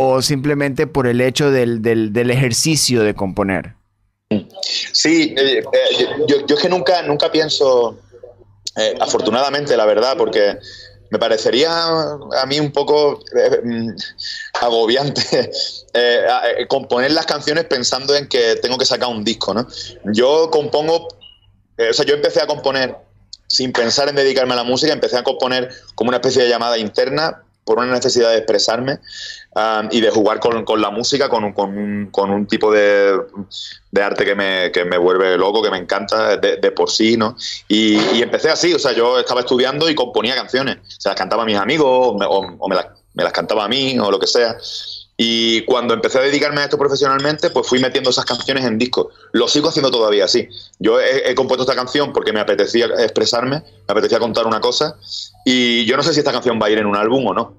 o 0.02 0.22
simplemente 0.22 0.86
por 0.86 1.06
el 1.06 1.20
hecho 1.20 1.50
del, 1.50 1.82
del, 1.82 2.30
ejercicio 2.30 3.02
de 3.02 3.14
componer? 3.14 3.74
Sí, 4.92 5.34
eh, 5.36 5.58
eh, 5.58 6.06
yo, 6.26 6.36
es 6.48 6.62
que 6.62 6.68
nunca, 6.70 7.02
nunca 7.02 7.30
pienso, 7.30 7.98
eh, 8.76 8.94
afortunadamente, 8.98 9.76
la 9.76 9.84
verdad, 9.84 10.16
porque 10.16 10.56
me 11.10 11.18
parecería 11.18 11.70
a 11.70 12.46
mí 12.46 12.58
un 12.60 12.72
poco 12.72 13.20
mm, 13.64 13.88
agobiante 14.60 15.50
componer 16.68 17.10
las 17.12 17.26
canciones 17.26 17.64
pensando 17.64 18.14
en 18.14 18.28
que 18.28 18.56
tengo 18.56 18.78
que 18.78 18.84
sacar 18.84 19.08
un 19.08 19.24
disco, 19.24 19.52
¿no? 19.52 19.66
Yo 20.04 20.50
compongo, 20.50 21.08
o 21.08 21.92
sea, 21.92 22.04
yo 22.04 22.14
empecé 22.14 22.40
a 22.40 22.46
componer 22.46 22.96
sin 23.48 23.72
pensar 23.72 24.08
en 24.08 24.14
dedicarme 24.14 24.52
a 24.54 24.56
la 24.56 24.64
música, 24.64 24.92
empecé 24.92 25.18
a 25.18 25.24
componer 25.24 25.70
como 25.96 26.08
una 26.08 26.18
especie 26.18 26.44
de 26.44 26.48
llamada 26.48 26.78
interna 26.78 27.42
por 27.64 27.78
una 27.78 27.92
necesidad 27.92 28.30
de 28.30 28.38
expresarme 28.38 28.98
um, 29.54 29.88
y 29.90 30.00
de 30.00 30.10
jugar 30.10 30.40
con, 30.40 30.64
con 30.64 30.80
la 30.80 30.90
música, 30.90 31.28
con 31.28 31.44
un, 31.44 31.52
con 31.52 31.76
un, 31.76 32.06
con 32.10 32.30
un 32.30 32.46
tipo 32.46 32.72
de, 32.72 33.18
de, 33.90 34.02
arte 34.02 34.24
que 34.24 34.34
me, 34.34 34.72
que 34.72 34.84
me 34.84 34.98
vuelve 34.98 35.36
loco, 35.36 35.62
que 35.62 35.70
me 35.70 35.78
encanta 35.78 36.36
de, 36.36 36.70
por 36.72 36.90
sí, 36.90 37.16
¿no? 37.16 37.36
Y, 37.68 38.22
empecé 38.22 38.50
así, 38.50 38.72
o 38.74 38.78
sea, 38.78 38.92
yo 38.92 39.18
estaba 39.18 39.40
estudiando 39.40 39.88
y 39.88 39.94
componía 39.94 40.34
canciones, 40.34 40.78
se 40.98 41.08
las 41.08 41.16
cantaba 41.16 41.42
a 41.42 41.46
mis 41.46 41.56
amigos 41.56 41.88
o, 41.88 42.18
me, 42.18 42.26
o, 42.26 42.68
me, 42.68 42.76
las, 42.76 42.86
me 43.14 43.24
las 43.24 43.32
cantaba 43.32 43.64
a 43.64 43.68
mí 43.68 43.98
o 43.98 44.10
lo 44.10 44.18
que 44.18 44.26
sea. 44.26 44.56
Y 45.22 45.66
cuando 45.66 45.92
empecé 45.92 46.18
a 46.18 46.22
dedicarme 46.22 46.62
a 46.62 46.64
esto 46.64 46.78
profesionalmente, 46.78 47.50
pues 47.50 47.68
fui 47.68 47.78
metiendo 47.78 48.08
esas 48.08 48.24
canciones 48.24 48.64
en 48.64 48.78
discos. 48.78 49.08
Lo 49.32 49.48
sigo 49.48 49.68
haciendo 49.68 49.90
todavía 49.90 50.24
así. 50.24 50.48
Yo 50.78 50.98
he, 50.98 51.30
he, 51.30 51.34
compuesto 51.34 51.64
esta 51.64 51.74
canción 51.74 52.10
porque 52.14 52.32
me 52.32 52.40
apetecía 52.40 52.86
expresarme, 53.00 53.56
me 53.56 53.92
apetecía 53.92 54.18
contar 54.18 54.46
una 54.46 54.62
cosa. 54.62 54.96
Y 55.44 55.84
yo 55.84 55.98
no 55.98 56.02
sé 56.02 56.14
si 56.14 56.20
esta 56.20 56.32
canción 56.32 56.58
va 56.58 56.68
a 56.68 56.70
ir 56.70 56.78
en 56.78 56.86
un 56.86 56.96
álbum 56.96 57.26
o 57.26 57.34
no. 57.34 57.54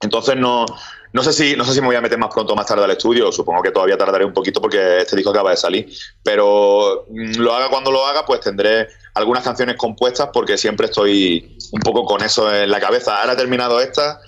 Entonces 0.00 0.34
no, 0.34 0.66
no 1.12 1.22
sé 1.22 1.32
si 1.32 1.54
no 1.54 1.64
sé 1.64 1.74
si 1.74 1.80
me 1.80 1.86
voy 1.86 1.94
a 1.94 2.00
meter 2.00 2.18
más 2.18 2.34
pronto 2.34 2.54
o 2.54 2.56
más 2.56 2.66
tarde 2.66 2.82
al 2.82 2.90
estudio. 2.90 3.30
Supongo 3.30 3.62
que 3.62 3.70
todavía 3.70 3.96
tardaré 3.96 4.24
un 4.24 4.32
poquito 4.32 4.60
porque 4.60 5.02
este 5.02 5.14
disco 5.14 5.30
acaba 5.30 5.50
de 5.50 5.58
salir. 5.58 5.92
Pero 6.24 7.06
mm, 7.08 7.36
lo 7.36 7.54
haga 7.54 7.68
cuando 7.68 7.92
lo 7.92 8.04
haga, 8.04 8.26
pues 8.26 8.40
tendré 8.40 8.88
algunas 9.14 9.44
canciones 9.44 9.76
compuestas 9.76 10.30
porque 10.32 10.58
siempre 10.58 10.86
estoy 10.86 11.56
un 11.70 11.82
poco 11.82 12.04
con 12.04 12.20
eso 12.24 12.52
en 12.52 12.68
la 12.68 12.80
cabeza. 12.80 13.20
Ahora 13.20 13.34
he 13.34 13.36
terminado 13.36 13.80
esta 13.80 14.20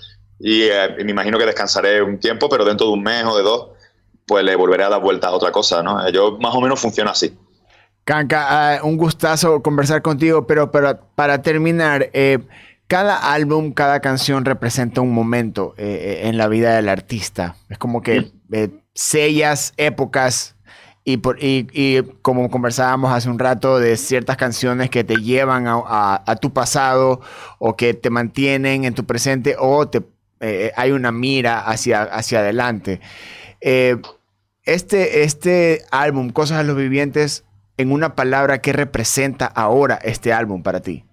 y, 0.43 0.63
eh, 0.63 0.95
me 1.03 1.11
imagino 1.11 1.37
que 1.37 1.45
descansaré 1.45 2.01
un 2.01 2.19
tiempo, 2.19 2.49
pero 2.49 2.65
dentro 2.65 2.87
de 2.87 2.93
un 2.93 3.01
mes 3.01 3.23
o 3.25 3.37
de 3.37 3.43
dos, 3.43 3.69
pues 4.27 4.43
le 4.43 4.55
volveré 4.55 4.83
a 4.83 4.89
dar 4.89 5.01
vueltas 5.01 5.31
a 5.31 5.33
otra 5.33 5.51
cosa. 5.51 5.81
¿no? 5.81 6.09
Yo 6.09 6.37
más 6.39 6.53
o 6.53 6.61
menos 6.61 6.79
funciona 6.79 7.11
así. 7.11 7.37
Canca, 8.03 8.81
uh, 8.83 8.87
un 8.87 8.97
gustazo 8.97 9.61
conversar 9.61 10.01
contigo, 10.01 10.45
pero, 10.45 10.69
pero 10.71 10.99
para 11.15 11.41
terminar, 11.41 12.09
eh, 12.11 12.39
cada 12.93 13.33
álbum, 13.33 13.71
cada 13.71 14.01
canción 14.01 14.45
representa 14.45 15.01
un 15.01 15.13
momento 15.13 15.73
eh, 15.77 16.21
eh, 16.23 16.27
en 16.27 16.37
la 16.37 16.47
vida 16.47 16.75
del 16.75 16.89
artista. 16.89 17.55
Es 17.69 17.79
como 17.79 18.03
que 18.03 18.31
eh, 18.51 18.69
sellas 18.93 19.73
épocas 19.77 20.55
y, 21.03 21.17
por, 21.17 21.37
y, 21.41 22.03
como 22.21 22.51
conversábamos 22.51 23.11
hace 23.11 23.31
un 23.31 23.39
rato 23.39 23.79
de 23.79 23.97
ciertas 23.97 24.37
canciones 24.37 24.91
que 24.91 25.03
te 25.03 25.15
llevan 25.15 25.65
a, 25.67 26.37
tu 26.39 26.53
pasado 26.53 27.19
o 27.57 27.75
que 27.75 27.95
te 27.95 28.11
mantienen 28.11 28.85
en 28.85 28.93
tu 28.93 29.05
presente 29.05 29.55
o 29.57 29.87
te, 29.87 30.03
hay 30.75 30.91
una 30.91 31.11
mira 31.11 31.59
hacia, 31.59 32.03
hacia 32.03 32.39
adelante. 32.39 32.99
este, 33.61 35.23
este 35.23 35.85
álbum, 35.91 36.29
Cosas 36.31 36.59
de 36.59 36.63
los 36.65 36.75
Vivientes, 36.75 37.43
en 37.77 37.91
una 37.91 38.15
palabra, 38.15 38.61
¿qué 38.61 38.73
representa 38.73 39.45
ahora 39.45 39.99
este 40.03 40.33
álbum 40.33 40.63
para 40.63 40.81
ti? 40.81 41.05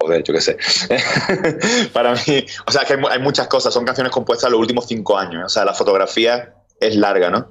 Joder, 0.00 0.22
yo 0.22 0.32
qué 0.32 0.40
sé. 0.40 0.56
Para 1.92 2.14
mí, 2.14 2.46
o 2.66 2.72
sea, 2.72 2.84
que 2.84 2.94
hay, 3.10 3.18
muchas 3.18 3.48
cosas, 3.48 3.74
son 3.74 3.84
canciones 3.84 4.12
compuestas 4.12 4.50
los 4.50 4.60
últimos 4.60 4.86
cinco 4.86 5.18
años, 5.18 5.44
o 5.44 5.48
sea, 5.48 5.64
la 5.64 5.74
fotografía 5.74 6.54
es 6.80 6.96
larga, 6.96 7.28
¿no? 7.28 7.50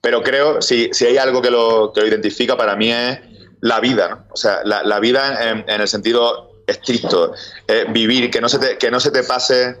Pero 0.00 0.22
creo, 0.22 0.62
si, 0.62 0.90
si 0.92 1.06
hay 1.06 1.16
algo 1.16 1.42
que 1.42 1.50
lo, 1.50 1.92
que 1.92 2.02
lo 2.02 2.06
identifica, 2.06 2.56
para 2.56 2.76
mí 2.76 2.92
es 2.92 3.18
la 3.60 3.80
vida, 3.80 4.08
¿no? 4.08 4.24
O 4.30 4.36
sea, 4.36 4.60
la, 4.64 4.84
la 4.84 5.00
vida 5.00 5.50
en, 5.50 5.64
el 5.68 5.88
sentido 5.88 6.47
estricto, 6.68 7.32
eh, 7.66 7.86
vivir, 7.90 8.30
que 8.30 8.40
no, 8.40 8.48
se 8.48 8.58
te, 8.58 8.78
que 8.78 8.90
no 8.90 9.00
se 9.00 9.10
te 9.10 9.24
pase 9.24 9.76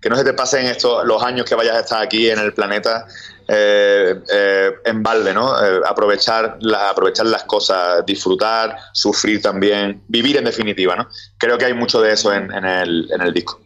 que 0.00 0.10
no 0.10 0.16
se 0.16 0.24
te 0.24 0.34
pasen 0.34 0.66
estos 0.66 1.04
los 1.04 1.20
años 1.22 1.46
que 1.46 1.56
vayas 1.56 1.76
a 1.76 1.80
estar 1.80 2.00
aquí 2.00 2.30
en 2.30 2.38
el 2.38 2.52
planeta 2.52 3.06
eh, 3.48 4.14
eh, 4.32 4.70
en 4.84 5.02
balde, 5.02 5.34
¿no? 5.34 5.60
Eh, 5.60 5.80
aprovechar, 5.84 6.58
aprovechar 6.88 7.26
las 7.26 7.44
cosas, 7.44 8.04
disfrutar, 8.06 8.76
sufrir 8.92 9.42
también, 9.42 10.02
vivir 10.06 10.36
en 10.36 10.44
definitiva, 10.44 10.94
¿no? 10.94 11.08
Creo 11.38 11.58
que 11.58 11.64
hay 11.64 11.74
mucho 11.74 12.00
de 12.00 12.12
eso 12.12 12.32
en, 12.32 12.52
en, 12.52 12.64
el, 12.64 13.10
en 13.12 13.20
el 13.20 13.32
disco. 13.32 13.60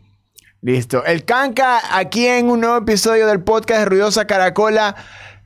Listo. 0.62 1.04
El 1.04 1.24
Canca 1.26 1.98
aquí 1.98 2.26
en 2.26 2.50
un 2.50 2.60
nuevo 2.60 2.76
episodio 2.76 3.26
del 3.26 3.42
podcast 3.42 3.80
de 3.80 3.84
Ruidosa 3.86 4.26
Caracola. 4.26 4.96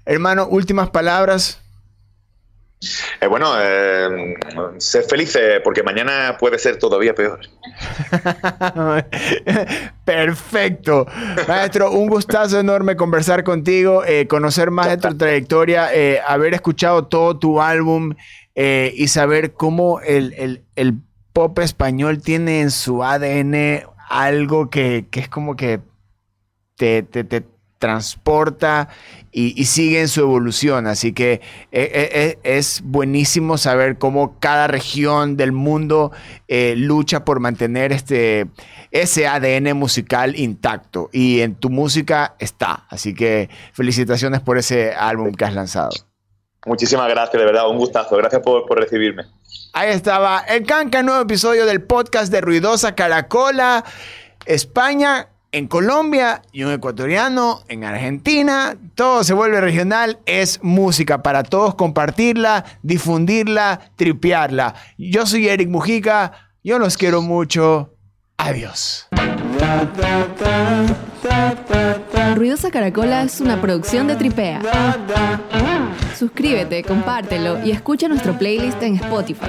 Hermano, 0.05 0.47
últimas 0.49 0.91
palabras. 0.91 1.64
Eh, 3.21 3.27
bueno, 3.27 3.55
eh, 3.61 4.35
ser 4.79 5.05
felices 5.05 5.61
porque 5.63 5.83
mañana 5.83 6.37
puede 6.39 6.59
ser 6.59 6.79
todavía 6.79 7.15
peor. 7.15 7.41
Perfecto. 10.05 11.07
Maestro, 11.49 11.93
un 11.93 12.09
gustazo 12.09 12.61
enorme 12.61 12.97
conversar 12.97 13.45
contigo, 13.45 14.05
eh, 14.05 14.27
conocer 14.27 14.71
más 14.71 14.89
de 14.89 14.97
tu 14.99 15.17
trayectoria, 15.17 15.95
eh, 15.95 16.21
haber 16.27 16.55
escuchado 16.55 17.07
todo 17.07 17.39
tu 17.39 17.61
álbum 17.61 18.15
eh, 18.55 18.93
y 18.97 19.09
saber 19.09 19.53
cómo 19.53 20.01
el, 20.01 20.33
el, 20.35 20.65
el, 20.77 20.95
pop 21.33 21.59
español 21.59 22.23
tiene 22.23 22.61
en 22.61 22.71
su 22.71 23.03
ADN 23.03 23.83
algo 24.09 24.71
que, 24.71 25.07
que 25.11 25.19
es 25.19 25.29
como 25.29 25.57
que 25.57 25.81
te, 26.77 27.03
te, 27.03 27.25
te 27.25 27.43
transporta 27.85 28.89
y, 29.31 29.61
y, 29.61 29.67
sigue 29.67 30.01
en 30.01 30.09
su 30.09 30.23
evolución. 30.23 30.87
Así 30.87 31.13
que 31.13 31.33
eh, 31.35 31.43
eh, 31.71 32.39
es 32.45 32.81
buenísimo 32.83 33.59
saber 33.59 33.99
cómo 33.99 34.39
cada 34.39 34.69
región 34.69 35.37
del 35.37 35.53
mundo 35.53 36.11
eh, 36.49 36.77
lucha 36.79 37.27
por 37.27 37.41
mantener 37.41 37.93
este, 37.93 38.47
ese 38.91 39.27
ADN 39.27 39.77
musical 39.77 40.35
intacto. 40.35 41.11
Y 41.13 41.43
en 41.43 41.57
tu 41.57 41.69
música 41.69 42.37
está. 42.39 42.87
Así 42.89 43.13
que 43.13 43.51
felicitaciones 43.75 44.41
por 44.41 44.57
ese 44.57 44.95
álbum 44.95 45.35
que 45.35 45.45
has 45.45 45.53
lanzado. 45.53 45.91
Muchísimas 46.65 47.11
gracias, 47.11 47.39
de 47.39 47.45
verdad, 47.45 47.69
un 47.69 47.77
gustazo. 47.77 48.17
Gracias 48.17 48.41
por, 48.41 48.65
por 48.65 48.81
recibirme. 48.81 49.25
Ahí 49.75 49.91
estaba 49.91 50.39
el 50.49 50.65
Canca, 50.65 51.03
nuevo 51.03 51.21
episodio 51.21 51.67
del 51.67 51.83
podcast 51.83 52.33
de 52.33 52.41
Ruidosa 52.41 52.95
Caracola, 52.95 53.85
España 54.47 55.29
en 55.55 55.69
Colombia 55.69 56.43
y 56.51 56.65
un 56.65 56.73
ecuatoriano 56.73 57.63
en 57.69 57.85
Argentina. 57.85 58.77
Todo 58.97 59.23
se 59.23 59.35
vuelve 59.35 59.61
regional, 59.61 60.19
es 60.27 60.59
música 60.65 61.23
para 61.23 61.45
todos 61.45 61.77
compartirla, 61.77 62.65
difundirla, 62.83 63.93
tripearla. 63.95 64.75
Yo 64.99 65.27
soy 65.27 65.47
Eric 65.47 65.69
Mujica, 65.69 66.33
yo 66.65 66.81
los 66.81 66.97
quiero 66.97 67.23
mucho. 67.23 67.95
Adiós. 68.37 69.07
Ruidosa 72.35 72.73
Caracola 72.73 73.23
es 73.23 73.41
una 73.41 73.61
producción 73.61 74.09
de 74.09 74.17
Tripea. 74.17 74.61
Suscríbete, 76.19 76.83
compártelo 76.83 77.65
y 77.65 77.71
escucha 77.71 78.09
nuestro 78.09 78.37
playlist 78.37 78.83
en 78.83 78.97
Spotify. 78.97 79.47